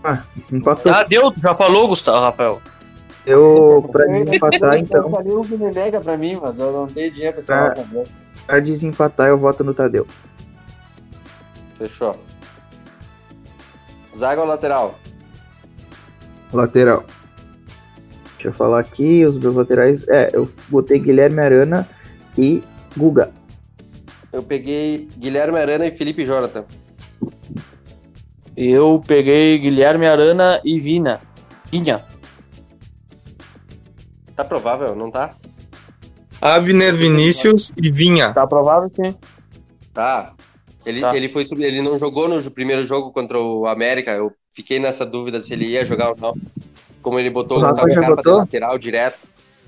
Ah, 0.05 0.23
empatou. 0.53 0.93
Ah, 0.93 1.03
deu, 1.05 1.33
já 1.37 1.55
falou, 1.55 1.89
Gustavo, 1.89 2.21
Rafael. 2.21 2.61
Eu, 3.27 3.89
pra 3.91 4.05
desempatar, 4.05 4.77
então, 4.79 5.05
Eu 5.05 5.11
falei 5.11 5.33
o 5.33 5.41
que 5.43 5.57
me 5.57 5.73
nega 5.73 5.99
pra 6.01 6.17
mim, 6.17 6.39
mas 6.41 6.59
eu 6.59 6.71
não 6.73 6.87
tenho 6.87 7.11
dinheiro 7.11 7.43
pra 7.43 7.67
Ah. 7.67 7.71
Tadeu. 7.71 8.07
pra 8.47 8.61
desempatar, 8.61 9.29
eu 9.29 9.39
voto 9.39 9.65
no 9.65 9.73
Tadeu. 9.73 10.07
Fechou. 11.79 12.15
Zaga 14.15 14.43
ou 14.43 14.47
lateral? 14.47 14.99
Lateral. 16.53 17.03
Deixa 18.35 18.49
eu 18.49 18.53
falar 18.53 18.81
aqui, 18.81 19.25
os 19.25 19.39
meus 19.39 19.57
laterais. 19.57 20.07
É, 20.07 20.31
eu 20.35 20.47
botei 20.69 20.99
Guilherme 20.99 21.41
Arana 21.41 21.89
e 22.37 22.63
Guga. 22.97 23.31
Eu 24.31 24.43
peguei 24.43 25.09
Guilherme 25.17 25.59
Arana 25.59 25.87
e 25.87 25.91
Felipe 25.91 26.27
Jonathan. 26.27 26.65
Eu 28.57 29.03
peguei 29.07 29.59
Guilherme 29.59 30.07
Arana 30.07 30.61
e 30.65 30.79
Vina. 30.79 31.21
Vinha. 31.71 32.05
Tá 34.37 34.45
provável, 34.45 34.95
não 34.95 35.11
tá? 35.11 35.35
Avner 36.41 36.95
Vinícius 36.95 37.73
e 37.77 37.91
Vinha. 37.91 38.33
Tá 38.33 38.47
provável 38.47 38.91
sim. 38.95 39.15
Tá. 39.93 40.33
Ele, 40.85 41.01
Tá. 41.01 41.17
ele, 41.17 41.29
foi, 41.29 41.45
ele 41.59 41.81
não 41.81 41.97
jogou 41.97 42.29
no 42.29 42.51
primeiro 42.51 42.83
jogo 42.85 43.11
contra 43.11 43.39
o 43.41 43.67
América. 43.67 44.13
Eu 44.13 44.33
fiquei 44.55 44.79
nessa 44.79 45.07
dúvida 45.07 45.43
se 45.43 45.53
ele 45.53 45.67
ia 45.67 45.85
jogar 45.85 46.11
ou 46.11 46.17
não. 46.21 46.35
como 47.01 47.19
ele 47.19 47.31
botou 47.31 47.59
O 47.59 47.61
Gustavo 47.61 47.91
Scarpa 47.91 48.23
de 48.23 48.29
lateral 48.29 48.79
direto. 48.79 49.19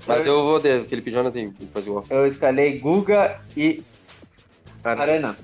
Mas 0.05 0.25
eu 0.25 0.43
vou 0.43 0.59
de 0.59 0.85
Felipe 0.85 1.11
Jonathan 1.11 1.39
e 1.39 1.51
fazer 1.73 1.89
o 1.89 1.93
gol. 1.93 2.03
Eu 2.09 2.25
escalei 2.25 2.79
Guga 2.79 3.39
e 3.55 3.83
Arana. 4.83 5.37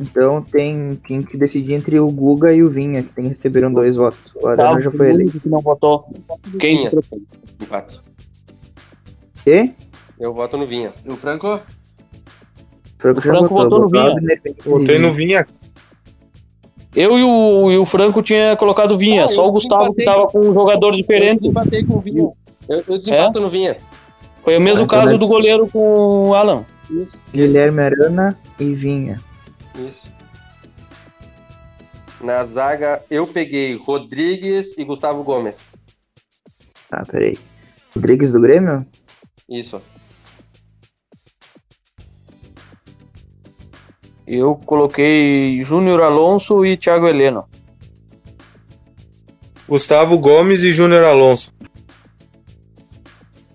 Então 0.00 0.40
tem, 0.42 0.94
tem 1.06 1.22
que 1.22 1.36
decidir 1.36 1.72
entre 1.74 1.98
o 1.98 2.08
Guga 2.10 2.52
e 2.52 2.62
o 2.62 2.70
Vinha, 2.70 3.02
que 3.02 3.12
tem, 3.12 3.26
receberam 3.28 3.72
dois 3.72 3.96
votos. 3.96 4.32
O 4.40 4.46
Arana 4.46 4.80
já 4.80 4.90
foi 4.92 5.10
eleito. 5.10 5.40
que 5.40 5.48
não 5.48 5.60
votou. 5.60 6.04
Quem 6.60 6.88
que 6.88 6.96
Empate. 7.62 8.00
E? 9.46 9.70
Eu 10.20 10.32
voto 10.32 10.56
no 10.56 10.66
Vinha. 10.66 10.92
E 11.04 11.10
o 11.10 11.16
Franco? 11.16 11.60
Franco 12.98 13.18
O 13.20 13.22
já 13.22 13.30
Franco 13.32 13.48
votou 13.54 13.80
no 13.80 13.88
Vinha. 13.88 14.40
E 14.44 14.68
Botei 14.68 14.98
no 14.98 15.12
Vinha. 15.12 15.46
Eu 16.94 17.18
e 17.18 17.22
o, 17.22 17.70
e 17.72 17.76
o 17.78 17.84
Franco 17.84 18.22
tinha 18.22 18.56
colocado 18.56 18.96
Vinha, 18.96 19.24
Ah, 19.24 19.28
só 19.28 19.42
eu 19.44 19.48
o 19.48 19.52
Gustavo 19.52 19.92
que 19.94 20.04
tava 20.04 20.26
com 20.28 20.38
um 20.40 20.54
jogador 20.54 20.92
Eu 20.94 20.96
diferente. 20.96 21.46
empatei 21.46 21.84
com 21.84 21.94
o 21.94 22.00
Vinha. 22.00 22.28
Eu, 22.68 22.84
eu 22.88 22.98
desempato 22.98 23.40
no 23.40 23.48
Vinha. 23.50 23.76
Foi 24.42 24.56
o 24.56 24.60
mesmo 24.60 24.82
Ah, 24.82 24.84
então 24.84 24.98
caso 24.98 25.06
deve- 25.12 25.18
do 25.18 25.28
goleiro 25.28 25.68
com 25.68 26.28
o 26.28 26.34
Alan. 26.34 26.64
Isso. 26.90 27.20
Guilherme 27.32 27.82
Arana 27.82 28.36
e 28.58 28.74
Vinha. 28.74 29.20
Isso. 29.78 30.10
Na 32.20 32.42
zaga, 32.42 33.04
eu 33.08 33.26
peguei 33.26 33.76
Rodrigues 33.76 34.76
e 34.76 34.84
Gustavo 34.84 35.22
Gomes. 35.22 35.60
Tá, 36.90 37.04
peraí. 37.04 37.38
Rodrigues 37.94 38.32
do 38.32 38.40
Grêmio? 38.40 38.84
Isso. 39.48 39.80
Eu 44.26 44.56
coloquei 44.56 45.62
Júnior 45.62 46.02
Alonso 46.02 46.64
e 46.66 46.76
Thiago 46.76 47.06
Heleno. 47.06 47.48
Gustavo 49.68 50.18
Gomes 50.18 50.64
e 50.64 50.72
Júnior 50.72 51.04
Alonso. 51.04 51.52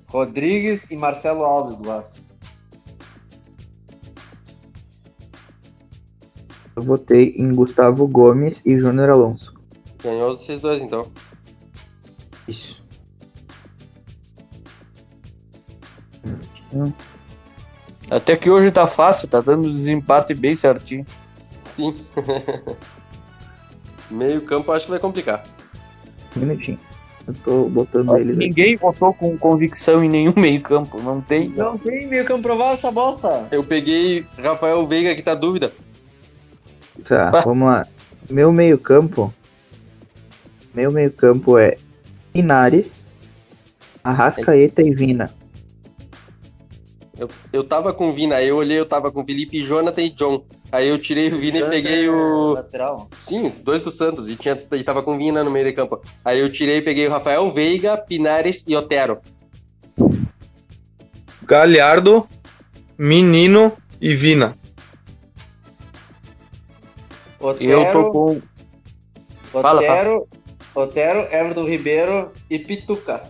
Rodrigues 0.07 0.89
e 0.89 0.95
Marcelo 0.95 1.43
Alves 1.43 1.75
do 1.75 1.83
Vasco. 1.83 2.22
Eu 6.75 6.81
votei 6.81 7.35
em 7.37 7.53
Gustavo 7.53 8.07
Gomes 8.07 8.61
e 8.65 8.77
Júnior 8.77 9.09
Alonso. 9.09 9.53
Ganhou 10.03 10.33
esses 10.33 10.61
dois, 10.61 10.81
então. 10.81 11.05
Isso. 12.47 12.83
Até 18.09 18.35
que 18.35 18.49
hoje 18.49 18.71
tá 18.71 18.87
fácil, 18.87 19.27
tá 19.27 19.39
dando 19.39 19.69
desempate 19.69 20.33
bem 20.33 20.55
certinho. 20.57 21.05
Sim. 21.75 21.95
Meio 24.09 24.41
campo 24.41 24.71
acho 24.71 24.85
que 24.85 24.91
vai 24.91 24.99
complicar. 24.99 25.43
Um 26.35 26.41
minutinho. 26.41 26.79
Eu 27.25 27.33
tô 27.45 27.69
botando 27.69 28.17
eles 28.17 28.35
aqui. 28.35 28.47
Ninguém 28.47 28.75
votou 28.75 29.13
com 29.13 29.37
convicção 29.37 30.03
em 30.03 30.09
nenhum 30.09 30.33
meio-campo, 30.35 31.01
não 31.01 31.21
tem. 31.21 31.49
Não 31.49 31.77
tem 31.77 32.05
meio 32.07 32.25
campo 32.25 32.41
provável 32.43 32.73
essa 32.73 32.91
bosta. 32.91 33.47
Eu 33.49 33.63
peguei 33.63 34.25
Rafael 34.37 34.85
Veiga, 34.85 35.15
que 35.15 35.21
tá 35.21 35.33
dúvida. 35.33 35.71
Tá, 37.03 37.31
Vai. 37.31 37.43
vamos 37.43 37.67
lá. 37.67 37.87
Meu 38.29 38.51
meio 38.51 38.77
campo. 38.77 39.33
Meu 40.73 40.91
meio 40.91 41.11
campo 41.11 41.57
é 41.57 41.77
Pinares, 42.31 43.05
Arrascaeta 44.03 44.81
e 44.81 44.91
Vina. 44.91 45.31
Eu, 47.17 47.29
eu 47.51 47.63
tava 47.63 47.93
com 47.93 48.11
Vina, 48.11 48.35
aí 48.35 48.47
eu 48.47 48.57
olhei, 48.57 48.79
eu 48.79 48.85
tava 48.85 49.11
com 49.11 49.23
Felipe, 49.23 49.61
Jonathan 49.61 50.01
e 50.01 50.09
John. 50.09 50.43
Aí 50.71 50.87
eu 50.87 50.97
tirei 50.97 51.31
o 51.31 51.37
Vina 51.37 51.59
e 51.59 51.69
peguei 51.69 52.09
o. 52.09 52.53
Lateral. 52.53 53.07
Sim, 53.19 53.53
dois 53.63 53.81
do 53.81 53.91
Santos. 53.91 54.27
E, 54.27 54.35
tinha, 54.35 54.57
e 54.71 54.83
tava 54.83 55.03
com 55.03 55.15
Vina 55.15 55.43
no 55.43 55.51
meio 55.51 55.65
de 55.65 55.73
campo. 55.73 56.01
Aí 56.25 56.39
eu 56.39 56.51
tirei 56.51 56.77
e 56.77 56.81
peguei 56.81 57.07
o 57.07 57.11
Rafael 57.11 57.51
Veiga, 57.51 57.95
Pinares 57.95 58.63
e 58.67 58.75
Otero. 58.75 59.19
Galhardo, 61.43 62.27
Menino 62.97 63.73
e 64.01 64.15
Vina. 64.15 64.57
Otero, 67.43 67.71
Eu 67.71 67.91
tô 67.91 68.11
com. 68.11 68.41
Fala, 69.61 69.81
Otero, 69.81 70.27
Otero, 70.73 71.19
Everton 71.31 71.65
Ribeiro 71.65 72.31
e 72.49 72.57
Pituca. 72.57 73.21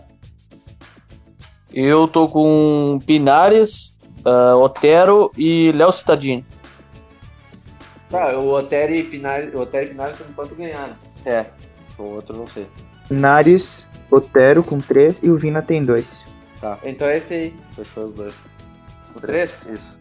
Eu 1.72 2.06
tô 2.06 2.28
com 2.28 3.00
Pinares, 3.04 3.92
ah, 4.24 4.54
Otero 4.56 5.32
e 5.36 5.72
Léo 5.72 5.90
Cittadini. 5.90 6.44
Tá, 8.08 8.38
o 8.38 8.48
Otero 8.52 8.94
e 8.94 9.02
Pinares, 9.02 9.52
o 9.52 9.60
Otero 9.62 9.86
e 9.86 9.88
Pinares 9.88 10.16
por 10.16 10.28
enquanto 10.30 10.54
ganharam. 10.54 10.94
É, 11.26 11.46
o 11.98 12.04
outro 12.04 12.36
não 12.36 12.46
sei. 12.46 12.68
Pinares, 13.08 13.88
Otero 14.10 14.62
com 14.62 14.78
três 14.78 15.20
e 15.22 15.28
o 15.28 15.36
Vina 15.36 15.60
tem 15.60 15.84
dois. 15.84 16.24
Então 16.84 17.08
é 17.08 17.18
esse 17.18 17.34
aí. 17.34 17.54
Fechou 17.74 18.04
os 18.06 18.14
dois. 18.14 18.34
Os 19.14 19.20
três? 19.20 19.66
Isso, 19.66 19.98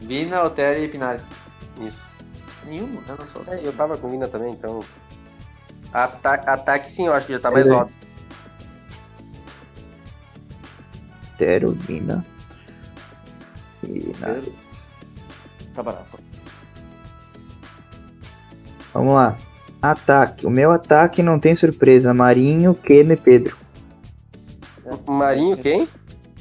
Vina, 0.00 0.44
Otero 0.44 0.82
e 0.82 0.88
Pinares. 0.88 1.22
isso. 1.80 2.15
Nenhum, 2.66 3.00
eu 3.08 3.16
não 3.16 3.26
sou. 3.28 3.54
É, 3.54 3.60
eu 3.64 3.72
tava 3.72 3.96
com 3.96 4.08
o 4.08 4.10
Vina 4.10 4.26
também, 4.28 4.52
então. 4.52 4.80
Ata 5.92 6.34
ataque 6.34 6.90
sim, 6.90 7.06
eu 7.06 7.12
acho 7.12 7.26
que 7.26 7.32
já 7.32 7.40
tá 7.40 7.50
mais 7.50 7.70
óbvio. 7.70 7.94
Otero, 11.34 11.72
Vina. 11.72 12.24
Pinares. 13.80 14.88
Tá 15.74 15.82
barato. 15.82 16.18
Vamos 18.92 19.14
lá. 19.14 19.36
Ataque. 19.80 20.46
O 20.46 20.50
meu 20.50 20.72
ataque 20.72 21.22
não 21.22 21.38
tem 21.38 21.54
surpresa. 21.54 22.14
Marinho, 22.14 22.74
Keno 22.74 23.12
e 23.12 23.16
Pedro. 23.16 23.56
Marinho, 25.06 25.56
quem? 25.58 25.88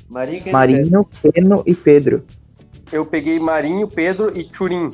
Marinho, 0.10 0.44
quem 0.44 0.54
Marinho, 0.54 1.06
Keno 1.22 1.64
e 1.66 1.76
Pedro. 1.76 2.26
Eu 2.92 3.06
peguei 3.06 3.40
Marinho, 3.40 3.88
Pedro 3.88 4.36
e 4.38 4.44
Turim. 4.44 4.92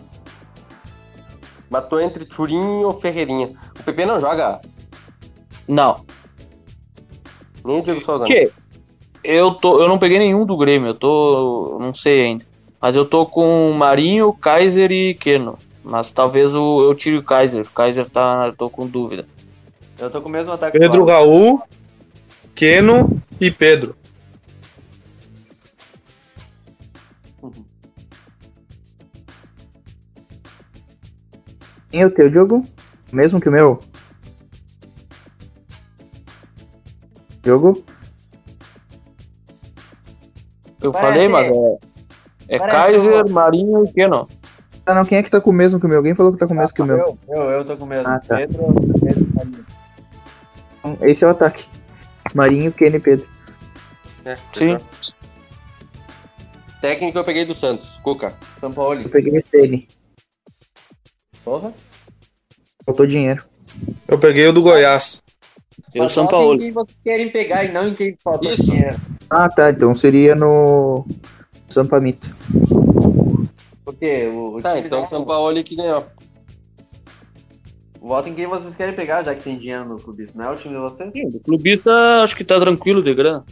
Matou 1.72 2.02
entre 2.02 2.26
Turim 2.26 2.84
ou 2.84 2.92
Ferreirinha. 2.92 3.50
O 3.80 3.84
PP 3.84 4.06
não 4.06 4.20
joga, 4.20 4.60
Não. 5.66 6.04
nem 7.64 7.80
o 7.80 7.82
Diego 7.82 8.02
Souza. 8.02 8.28
né? 8.28 8.50
Eu, 9.24 9.54
tô, 9.54 9.80
eu 9.82 9.88
não 9.88 9.98
peguei 9.98 10.20
nenhum 10.20 10.46
do 10.46 10.58
Grêmio, 10.58 10.90
eu 10.90 10.94
tô. 10.96 11.78
Não 11.80 11.96
sei 11.96 12.24
ainda. 12.24 12.46
Mas 12.82 12.94
eu 12.94 13.06
tô 13.06 13.26
com 13.26 13.72
Marinho, 13.72 14.34
Kaiser 14.34 14.92
e 14.92 15.14
Keno. 15.14 15.58
Mas 15.82 16.12
talvez 16.12 16.54
o, 16.54 16.84
eu 16.84 16.94
tire 16.94 17.18
o 17.18 17.24
Kaiser. 17.24 17.62
O 17.66 17.70
Kaiser 17.70 18.10
tá. 18.10 18.48
Eu 18.48 18.56
tô 18.56 18.70
com 18.70 18.86
dúvida. 18.86 19.26
Eu 19.98 20.10
tô 20.10 20.22
com 20.22 20.28
o 20.28 20.32
mesmo 20.32 20.52
ataque. 20.52 20.78
Pedro. 20.78 21.06
Raul, 21.06 21.62
Keno 22.54 23.22
e 23.40 23.50
Pedro. 23.50 23.96
Quem 31.92 32.02
é 32.02 32.06
o 32.06 32.12
teu, 32.12 32.30
Diogo? 32.30 32.66
Mesmo 33.12 33.40
que 33.42 33.50
o 33.50 33.52
meu? 33.52 33.80
Diogo? 37.44 37.84
Eu 40.82 40.92
Parece- 40.92 41.12
falei, 41.14 41.28
mas 41.28 41.48
é. 41.48 41.78
É 42.48 42.58
parece 42.58 42.98
Kaiser, 42.98 43.30
Marinho 43.30 43.84
e 43.86 43.92
Keno. 43.92 44.28
Ah, 44.86 44.96
não. 44.96 45.06
Quem 45.06 45.18
é 45.18 45.24
que 45.24 45.30
tá 45.30 45.40
com 45.40 45.50
o 45.52 45.54
mesmo 45.54 45.80
que 45.80 45.86
o 45.86 45.90
meu? 45.90 45.98
Alguém 45.98 46.16
falou 46.16 46.32
que 46.32 46.40
tá 46.40 46.48
com 46.48 46.54
o 46.54 46.58
mesmo 46.58 46.74
que 46.74 46.82
o 46.82 46.86
meu. 46.86 46.98
Eu, 46.98 47.18
eu, 47.30 47.44
eu 47.52 47.66
tô 47.66 47.78
com 47.78 47.84
o 47.86 47.88
mesmo. 47.88 48.08
Ah, 48.08 48.20
tá. 48.20 48.38
Pedro, 48.38 48.66
Pedro 49.00 49.24
e 49.30 49.36
Marinho. 49.36 49.66
Então, 50.80 50.98
Esse 51.02 51.24
é 51.24 51.28
o 51.28 51.32
ataque. 51.32 51.66
Marinho, 52.34 52.72
Keno 52.72 52.96
e 52.96 53.00
Pedro. 53.00 53.28
É, 54.26 54.36
Sim. 54.54 54.78
Técnico 56.82 57.18
eu 57.18 57.24
peguei 57.24 57.46
do 57.46 57.54
Santos, 57.54 58.00
Cuca. 58.00 58.34
São 58.60 58.72
Paulo. 58.72 59.02
Eu 59.02 59.10
peguei 59.10 59.36
esse 59.38 59.56
ele. 59.58 59.88
Porra. 61.44 61.74
Faltou 62.86 63.06
dinheiro. 63.06 63.44
Eu 64.08 64.18
peguei 64.20 64.48
o 64.48 64.54
do 64.54 64.62
Goiás. 64.62 65.22
Eu 65.94 66.10
São 66.10 66.28
Paulo. 66.28 66.56
em 66.56 66.60
quem 66.60 66.72
vocês 66.72 66.98
querem 67.04 67.30
pegar 67.30 67.64
e 67.66 67.72
não 67.72 67.88
em 67.90 67.94
quem 67.94 68.18
falta 68.24 68.46
Isso. 68.48 68.64
dinheiro. 68.66 68.96
Ah, 69.30 69.50
tá. 69.50 69.70
Então 69.72 69.94
seria 69.96 70.36
no 70.36 71.06
Sampamito. 71.70 72.28
Porque 73.86 74.28
o, 74.28 74.58
o 74.58 74.62
Tá, 74.62 74.78
então 74.80 75.02
dá- 75.02 75.06
São 75.06 75.26
Paulo 75.26 75.62
que 75.64 75.76
ganhou. 75.76 76.06
Votem 78.00 78.34
em 78.34 78.36
quem 78.36 78.48
vocês 78.48 78.74
querem 78.76 78.96
pegar, 78.96 79.22
já 79.24 79.36
que 79.36 79.44
tem 79.44 79.58
dinheiro 79.60 79.86
no 79.86 79.96
clubismo. 79.98 80.42
Não 80.42 80.50
é 80.50 80.54
o 80.54 80.56
time 80.56 80.74
de 80.74 80.80
vocês? 80.82 81.12
Sim, 81.14 81.28
o 81.28 81.40
clubista 81.40 81.92
acho 82.24 82.36
que 82.36 82.44
tá 82.44 82.60
tranquilo 82.60 83.04
de 83.04 83.14
grana. 83.14 83.44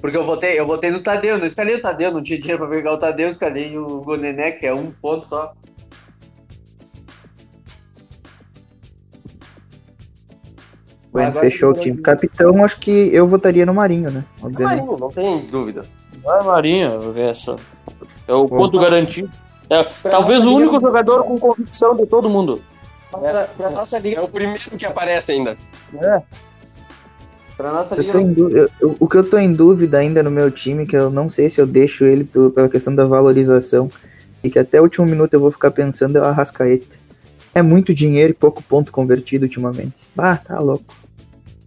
Porque 0.00 0.16
eu 0.16 0.24
votei, 0.26 0.58
eu 0.60 0.66
votei 0.66 0.90
no 0.90 1.00
Tadeu, 1.00 1.38
não 1.38 1.46
escalei 1.46 1.76
o 1.76 1.80
Tadeu, 1.80 2.12
não 2.12 2.22
tinha 2.22 2.38
dinheiro 2.38 2.58
pra 2.58 2.68
pegar 2.76 2.92
o 2.92 2.98
Tadeu, 2.98 3.28
escalei 3.30 3.78
o 3.78 4.02
Gonené, 4.02 4.50
que 4.52 4.66
é 4.66 4.74
um 4.74 4.90
ponto 4.90 5.26
só. 5.26 5.54
Bueno, 11.14 11.28
Agora 11.28 11.48
fechou 11.48 11.70
o 11.70 11.74
time. 11.74 11.96
Capitão, 11.98 12.64
acho 12.64 12.76
que 12.80 12.90
eu 12.90 13.28
votaria 13.28 13.64
no 13.64 13.72
Marinho, 13.72 14.10
né? 14.10 14.24
Obviamente. 14.42 14.80
Marinho, 14.80 14.98
não 14.98 15.08
tem 15.10 15.46
dúvidas. 15.46 15.92
Vai, 16.24 16.42
Marinho, 16.42 16.94
eu 16.94 17.12
ver 17.12 17.30
essa. 17.30 17.54
É 18.26 18.34
o 18.34 18.48
ponto 18.48 18.80
garantido. 18.80 19.30
É, 19.70 19.84
talvez 20.10 20.44
o 20.44 20.56
único 20.56 20.80
jogador 20.80 21.22
com 21.22 21.38
convicção 21.38 21.94
de 21.96 22.04
todo 22.04 22.28
mundo. 22.28 22.60
Pra, 23.12 23.44
pra 23.44 23.70
nossa 23.70 23.96
É 23.96 24.00
liga. 24.00 24.24
o 24.24 24.28
primeiro 24.28 24.60
que 24.76 24.84
aparece 24.84 25.30
ainda. 25.30 25.56
Pra 27.56 27.72
nossa 27.72 27.94
Eu 27.94 28.02
liga. 28.20 28.68
eu- 28.80 28.96
o 28.98 29.08
que 29.08 29.16
eu 29.16 29.22
tô 29.30 29.38
em 29.38 29.52
dúvida 29.52 29.98
ainda 29.98 30.20
no 30.20 30.32
meu 30.32 30.50
time, 30.50 30.84
que 30.84 30.96
eu 30.96 31.10
não 31.10 31.28
sei 31.30 31.48
se 31.48 31.60
eu 31.60 31.66
deixo 31.66 32.04
ele 32.04 32.24
pelo- 32.24 32.50
pela 32.50 32.68
questão 32.68 32.92
da 32.92 33.04
valorização, 33.04 33.88
e 34.42 34.50
que 34.50 34.58
até 34.58 34.80
o 34.80 34.82
último 34.82 35.06
minuto 35.06 35.32
eu 35.32 35.38
vou 35.40 35.52
ficar 35.52 35.70
pensando, 35.70 36.18
é 36.18 36.20
o 36.20 36.24
Arrascaeta. 36.24 36.96
É 37.54 37.62
muito 37.62 37.94
dinheiro 37.94 38.32
e 38.32 38.34
pouco 38.34 38.60
ponto 38.64 38.90
convertido 38.90 39.44
ultimamente. 39.44 39.94
Ah, 40.18 40.36
tá 40.36 40.58
louco. 40.58 41.03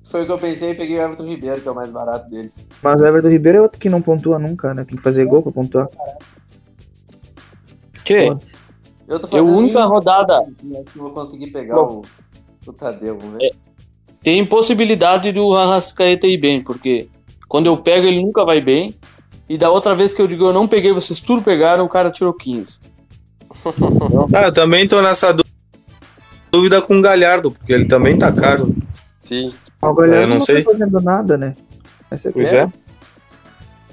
Foi 0.10 0.24
o 0.24 0.26
que 0.26 0.32
eu 0.32 0.38
pensei 0.38 0.72
e 0.72 0.76
peguei 0.76 0.98
o 0.98 1.02
Everton 1.02 1.26
Ribeiro, 1.26 1.62
que 1.62 1.68
é 1.68 1.72
o 1.72 1.76
mais 1.76 1.90
barato 1.90 2.30
dele. 2.30 2.52
Mas 2.82 3.02
o 3.02 3.06
Everton 3.06 3.30
Ribeiro 3.30 3.58
é 3.58 3.62
outro 3.62 3.80
que 3.80 3.90
não 3.90 4.02
pontua 4.02 4.40
nunca, 4.40 4.74
né? 4.74 4.86
Tem 4.86 4.96
que 4.96 5.04
fazer 5.04 5.26
gol 5.26 5.44
pra 5.44 5.52
pontuar. 5.52 5.90
Tchê, 8.04 8.28
Foda. 8.28 8.40
Eu 9.08 9.20
tô 9.20 9.28
eu 9.28 9.46
fazendo 9.46 9.58
única 9.58 9.80
isso, 9.80 9.88
rodada. 9.90 10.46
Que 10.62 10.98
eu 10.98 11.04
vou 11.04 11.12
conseguir 11.12 11.48
pegar 11.48 11.82
o, 11.82 12.02
o 12.66 12.74
Tadeu, 12.74 13.18
vamos 13.18 13.38
ver. 13.38 13.54
Tem 14.22 14.46
possibilidade 14.46 15.32
do 15.32 15.54
Arrascaeta 15.54 16.28
ir 16.28 16.38
bem, 16.38 16.62
porque 16.62 17.08
quando 17.48 17.68
eu 17.68 17.78
pego 17.78 18.08
ele 18.08 18.22
nunca 18.22 18.44
vai 18.44 18.60
bem. 18.62 18.96
E 19.50 19.58
da 19.58 19.70
outra 19.70 19.96
vez 19.96 20.14
que 20.14 20.22
eu 20.22 20.28
digo 20.28 20.46
eu 20.46 20.54
não 20.54 20.68
peguei, 20.68 20.92
vocês 20.92 21.22
tudo 21.22 21.42
pegaram, 21.42 21.86
o 21.86 21.90
cara 21.90 22.12
tirou 22.12 22.34
15. 22.34 22.80
Ah, 24.34 24.44
eu 24.48 24.54
também 24.54 24.88
tô 24.88 25.02
nessa 25.02 25.34
dú- 25.34 25.44
dúvida 26.52 26.82
com 26.82 27.00
o 27.00 27.02
Galhardo, 27.02 27.52
porque 27.52 27.72
ele 27.74 27.86
também 27.86 28.18
tá 28.18 28.32
caro. 28.32 28.74
Sim. 29.18 29.54
O 29.82 29.94
Galhardo 29.94 30.22
Eu 30.24 30.28
não 30.28 30.36
não 30.36 30.42
sei. 30.42 30.64
tá 30.64 30.72
fazendo 30.72 31.02
nada, 31.02 31.38
né? 31.38 31.56
Essa 32.12 32.32
Pois 32.32 32.54
é. 32.54 32.58
é. 32.64 32.70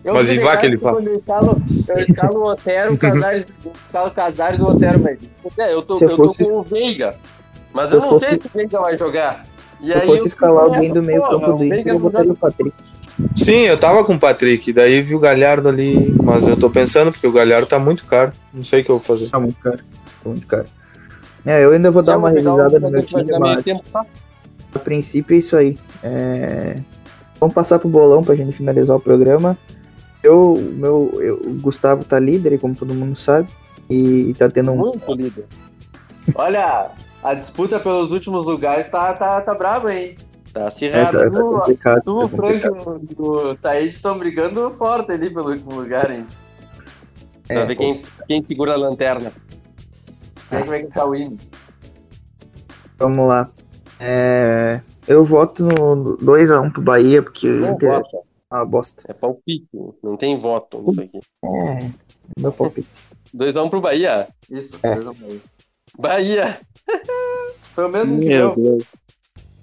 Eu 0.05 0.13
Mas 0.15 0.31
e 0.31 0.39
vá 0.39 0.57
que 0.59 0.67
ele 0.67 0.77
faz. 0.77 1.07
Eu 1.07 1.17
escalo, 1.17 1.63
eu 1.89 1.97
escalo 1.97 2.39
o 2.41 2.51
Otero, 2.51 2.93
o 2.93 2.99
Casares, 2.99 3.47
escalo 3.87 4.09
o 4.09 4.11
Casares 4.11 4.59
do 4.59 4.69
Otero, 4.69 4.99
velho. 5.03 5.19
É, 5.59 5.73
eu 5.73 5.81
tô, 5.83 5.97
Se 5.97 6.05
eu 6.05 6.11
eu 6.11 6.17
tô 6.17 6.25
fosse- 6.35 6.45
com 6.51 6.59
o 6.59 6.63
Veiga. 6.63 7.15
Mas 7.73 7.89
Se 7.89 7.95
eu 7.95 7.99
eu 7.99 8.03
não 8.03 8.09
fosse- 8.11 8.27
sei 8.27 8.35
se 8.35 8.47
o 8.47 8.51
Veiga 8.53 8.81
vai 8.81 8.97
jogar. 8.99 9.45
E 9.81 9.87
Se 9.87 9.93
eu 9.93 10.01
aí 10.01 10.07
fosse 10.07 10.21
eu 10.25 10.27
escalar 10.27 10.65
fico 10.65 10.75
alguém 10.77 10.93
do 10.93 11.03
meio 11.03 11.23
campo 11.23 11.53
do 11.55 11.65
Inter, 11.65 11.87
eu 11.89 11.95
não 11.95 12.01
botaria 12.01 12.33
o 12.33 12.37
Patrick. 12.37 12.73
Sim, 13.37 13.61
eu 13.63 13.79
tava 13.79 14.05
com 14.05 14.15
o 14.15 14.19
Patrick, 14.19 14.73
daí 14.73 15.01
vi 15.01 15.15
o 15.15 15.19
Galhardo 15.21 15.69
ali, 15.69 16.15
mas 16.23 16.47
eu 16.47 16.57
tô 16.57 16.69
pensando, 16.69 17.11
porque 17.13 17.27
o 17.27 17.33
Galhardo 17.33 17.67
tá 17.67 17.79
muito 17.79 18.05
caro. 18.05 18.33
Não 18.53 18.63
sei 18.65 18.83
o 18.83 18.85
que 18.85 18.91
eu 18.91 18.99
vou 18.99 19.05
fazer. 19.05 19.31
Tá 19.31 19.41
muito 19.41 19.57
caro. 19.61 19.79
Tá 19.79 20.29
muito 20.31 20.47
caro. 20.47 20.67
É, 21.47 21.65
eu 21.65 21.73
ainda 21.73 21.91
vou 21.91 22.03
dar 22.03 22.15
Eu 22.15 22.19
uma 22.19 22.29
vou 22.31 22.37
revisada 22.57 22.81
no 22.81 22.91
meu 22.91 23.03
time, 23.03 23.39
mas 23.39 23.63
tempo, 23.65 23.83
tá? 23.93 24.05
A 24.75 24.79
princípio 24.81 25.35
é 25.35 25.39
isso 25.39 25.57
aí. 25.57 25.79
É, 26.03 26.77
Vamos 27.41 27.55
passar 27.55 27.79
pro 27.79 27.89
bolão 27.89 28.23
pra 28.25 28.35
gente 28.35 28.53
finalizar 28.53 28.97
o 28.97 29.01
programa. 29.01 29.59
Eu, 30.23 30.55
o 30.55 30.61
meu, 30.63 31.11
eu- 31.21 31.37
o 31.45 31.55
Gustavo 31.61 32.03
tá 32.05 32.19
líder, 32.19 32.59
como 32.59 32.75
todo 32.75 32.95
mundo 32.95 33.17
sabe. 33.17 33.49
E 33.91 34.35
tá 34.39 34.49
tendo 34.49 34.73
um. 34.73 34.77
Muito 34.77 35.13
líder. 35.13 35.45
Olha, 36.35 36.91
a 37.23 37.35
disputa 37.35 37.79
pelos 37.79 38.13
últimos 38.13 38.47
lugares 38.47 38.89
tá, 38.89 39.13
tá, 39.13 39.41
tá 39.43 39.53
brava, 39.53 39.93
hein? 39.95 40.15
Tá 40.55 40.63
É, 40.63 40.67
acirrado. 40.69 41.19
tá, 41.19 41.31
tá 41.31 41.41
complicado. 41.41 42.03
Tu, 42.05 42.19
tá 42.19 42.25
o 42.25 42.29
Frank 42.31 42.65
e 42.65 42.69
o 43.21 43.51
o 43.51 43.57
Said 43.57 43.89
estão 43.91 44.19
brigando 44.19 44.71
forte 44.79 45.13
ali 45.13 45.29
pelo 45.29 45.51
último 45.51 45.75
lugar, 45.75 46.11
hein? 46.11 46.25
Pra 47.47 47.61
É, 47.61 47.67
ver 47.67 47.75
quem, 47.77 48.01
quem 48.27 48.41
segura 48.41 48.73
a 48.73 48.77
lanterna. 48.77 49.33
Quem 50.49 50.59
é 50.61 50.63
que 50.63 50.69
vai 50.69 50.83
cantar 50.85 51.05
o 51.07 51.15
hino? 51.15 51.37
Vamos 52.99 53.29
lá. 53.29 53.51
É, 54.01 54.81
Eu 55.07 55.25
voto 55.25 55.63
no 55.65 56.17
2x1 56.19 56.73
pro 56.73 56.83
Bahia, 56.83 57.23
porque 57.23 57.49
o 57.49 57.61
Não 57.61 57.73
Inter 57.75 57.91
é 57.91 57.97
vota. 57.97 58.19
uma 58.53 58.65
bosta. 58.65 59.03
É 59.09 59.13
palpite. 59.13 59.69
Não 60.03 60.17
tem 60.17 60.39
voto 60.39 60.83
nisso 60.83 61.01
aqui. 61.01 61.21
É, 61.45 61.91
meu 62.41 62.53
palpite. 62.53 62.89
2x1 63.35 63.69
pro 63.71 63.81
Bahia. 63.81 64.29
Isso, 64.51 64.79
É. 64.83 64.95
dois 64.95 65.07
a 65.07 65.11
um 65.11 65.15
aí. 65.29 65.43
Bahia. 65.99 66.61
Foi 67.75 67.85
o 67.87 67.89
mesmo 67.89 68.19
que 68.21 68.27
Meu 68.27 68.49
eu. 68.51 68.55
Deus. 68.57 68.85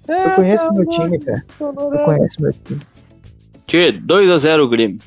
Eu 0.08 0.30
conheço 0.34 0.72
meu 0.72 0.86
time, 0.88 1.18
cara. 1.18 1.44
Eu 1.60 1.72
conheço 2.04 2.42
meu 2.42 2.52
time. 2.52 2.80
Tchê, 3.66 3.92
2x0 3.92 4.68
Grêmio. 4.68 5.00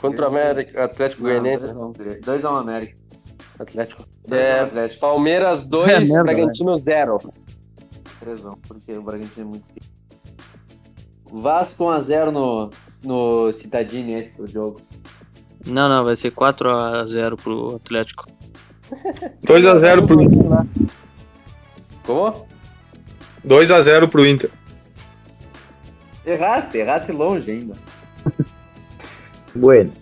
Contra 0.00 0.24
o 0.24 0.28
América, 0.28 0.84
Atlético 0.84 1.22
Goianiense. 1.22 1.66
2x1 1.66 2.60
América. 2.60 2.96
Atlético. 3.62 4.04
2x1 4.28 4.36
É, 4.36 4.60
Atlético. 4.60 5.00
Palmeiras 5.00 5.60
2, 5.66 6.10
É 6.10 6.22
Bragantino 6.22 6.76
0. 6.76 7.18
3x1, 8.24 8.58
porque 8.66 8.92
o 8.92 9.02
Bragantino 9.02 9.46
é 9.46 9.48
muito. 9.48 9.64
Vasco 11.32 11.84
1x0 11.84 12.30
no, 12.30 12.70
no 13.04 13.52
Citadini, 13.52 14.14
esse 14.14 14.36
do 14.36 14.46
jogo. 14.46 14.80
Não, 15.66 15.88
não, 15.88 16.04
vai 16.04 16.16
ser 16.16 16.32
4x0 16.32 17.36
pro 17.40 17.76
Atlético. 17.76 18.26
2x0 19.44 20.06
pro 20.06 20.22
Inter. 20.22 20.40
Como? 22.04 22.46
2x0 23.46 24.08
pro 24.08 24.26
Inter. 24.26 24.50
Erraste, 26.26 26.78
erraste 26.78 27.12
longe 27.12 27.50
ainda. 27.50 27.74
Bueno. 29.54 29.92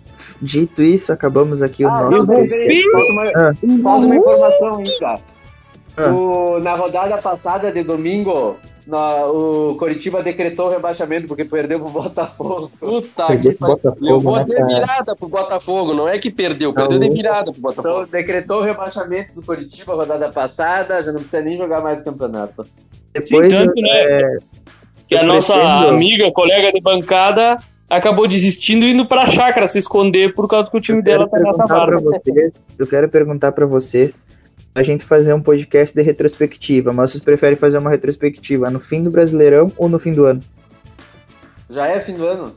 Dito 0.41 0.81
isso, 0.81 1.11
acabamos 1.11 1.61
aqui 1.61 1.85
o 1.85 1.89
nosso. 1.89 2.25
falta 2.25 2.33
uma, 3.11 3.23
Ah. 3.35 3.51
falta 3.83 4.05
uma 4.05 4.15
informação 4.15 4.77
aí, 4.79 4.99
cara. 4.99 5.19
Ah. 5.97 6.13
O- 6.13 6.59
na 6.61 6.75
rodada 6.75 7.17
passada 7.17 7.71
de 7.71 7.83
domingo, 7.83 8.55
na- 8.87 9.25
o 9.25 9.75
Coritiba 9.77 10.23
decretou 10.23 10.67
o 10.67 10.69
rebaixamento 10.69 11.27
porque 11.27 11.43
perdeu 11.43 11.79
pro 11.79 11.89
Botafogo. 11.89 12.71
Puta 12.79 13.27
Perdeu 13.27 13.51
que 13.51 13.57
pariu. 13.57 13.75
Botafogo, 13.75 14.07
Eu 14.09 14.19
vou 14.19 14.35
né, 14.37 14.45
de 14.45 14.65
virada 14.65 15.15
pro 15.15 15.27
Botafogo. 15.27 15.93
Não 15.93 16.07
é 16.07 16.17
que 16.17 16.31
perdeu, 16.31 16.73
perdeu 16.73 16.99
de 16.99 17.09
virada 17.09 17.51
pro 17.51 17.61
Botafogo. 17.61 17.89
Então, 17.89 18.05
decretou 18.09 18.59
o 18.59 18.63
rebaixamento 18.63 19.33
do 19.33 19.45
Coritiba 19.45 19.93
rodada 19.93 20.29
passada, 20.29 21.03
já 21.03 21.11
não 21.11 21.19
precisa 21.19 21.41
nem 21.41 21.57
jogar 21.57 21.81
mais 21.81 22.01
o 22.01 22.05
campeonato. 22.05 22.65
Depois, 23.13 23.49
Sim, 23.49 23.55
tanto, 23.57 23.81
né? 23.81 23.89
é, 23.91 24.37
Que 25.07 25.15
a 25.17 25.23
nossa 25.23 25.55
amiga, 25.87 26.31
colega 26.31 26.71
de 26.71 26.79
bancada, 26.79 27.57
acabou 27.89 28.27
desistindo 28.27 28.85
e 28.85 28.91
indo 28.91 29.05
pra 29.05 29.25
chácara 29.25 29.67
se 29.67 29.79
esconder 29.79 30.33
por 30.33 30.47
causa 30.47 30.69
que 30.69 30.77
o 30.77 30.81
time 30.81 31.01
dela 31.01 31.27
tá 31.27 31.39
pra 31.39 31.65
barra. 31.65 31.99
vocês. 31.99 32.65
Eu 32.77 32.85
quero 32.87 33.09
perguntar 33.09 33.51
pra 33.51 33.65
vocês 33.65 34.25
a 34.75 34.83
gente 34.83 35.03
fazer 35.03 35.33
um 35.33 35.41
podcast 35.41 35.95
de 35.95 36.01
retrospectiva, 36.01 36.93
mas 36.93 37.11
vocês 37.11 37.23
preferem 37.23 37.57
fazer 37.57 37.77
uma 37.79 37.89
retrospectiva 37.89 38.69
no 38.69 38.79
fim 38.79 39.01
do 39.01 39.11
Brasileirão 39.11 39.71
ou 39.77 39.89
no 39.89 39.99
fim 39.99 40.13
do 40.13 40.25
ano? 40.25 40.41
Já 41.69 41.87
é 41.87 41.99
fim 42.01 42.13
do 42.13 42.25
ano? 42.25 42.55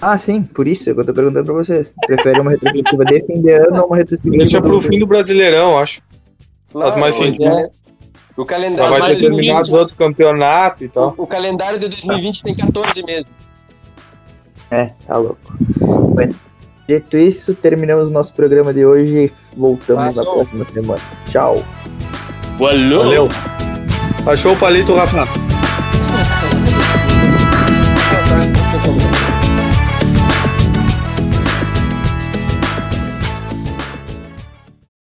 Ah, 0.00 0.18
sim, 0.18 0.42
por 0.42 0.66
isso 0.68 0.92
que 0.94 1.00
eu 1.00 1.04
tô 1.06 1.14
perguntando 1.14 1.44
pra 1.46 1.54
vocês. 1.54 1.94
Preferem 2.06 2.40
uma 2.40 2.50
retrospectiva 2.50 3.04
de 3.04 3.20
fim 3.26 3.40
de 3.40 3.50
ano 3.50 3.80
ou 3.80 3.86
uma 3.86 3.96
retrospectiva 3.96 4.36
Deixa 4.36 4.60
pro 4.62 4.80
fim 4.80 4.98
do 4.98 5.06
Brasileirão, 5.06 5.78
acho. 5.78 6.02
Faz 6.70 6.96
mais 6.96 7.16
pois 7.16 7.30
sentido. 7.30 7.48
é. 7.58 7.70
O 8.36 8.42
Já 8.42 8.46
calendário, 8.48 8.90
vai 8.90 9.00
mais 9.00 9.16
ter 9.16 9.22
terminado 9.22 9.62
os 9.62 9.72
outros 9.72 9.96
campeonatos 9.96 10.82
e 10.82 10.88
tal. 10.88 11.14
o, 11.16 11.22
o 11.22 11.26
calendário 11.26 11.78
de 11.78 11.88
2020 11.88 12.42
tem 12.42 12.54
14 12.54 13.02
meses. 13.02 13.32
É, 14.70 14.90
tá 15.06 15.16
louco. 15.16 15.38
Bueno, 16.14 16.34
dito 16.88 17.16
isso, 17.16 17.54
terminamos 17.54 18.10
nosso 18.10 18.32
programa 18.32 18.72
de 18.72 18.84
hoje 18.84 19.16
e 19.26 19.32
voltamos 19.56 20.06
na 20.14 20.24
Falou. 20.24 20.44
próxima 20.46 20.64
semana. 20.72 21.00
Tchau. 21.28 21.62
Valeu! 22.58 22.98
Valeu. 22.98 23.28
Achou 24.26 24.54
o 24.54 24.56
palito, 24.56 24.94
Rafa? 24.94 25.45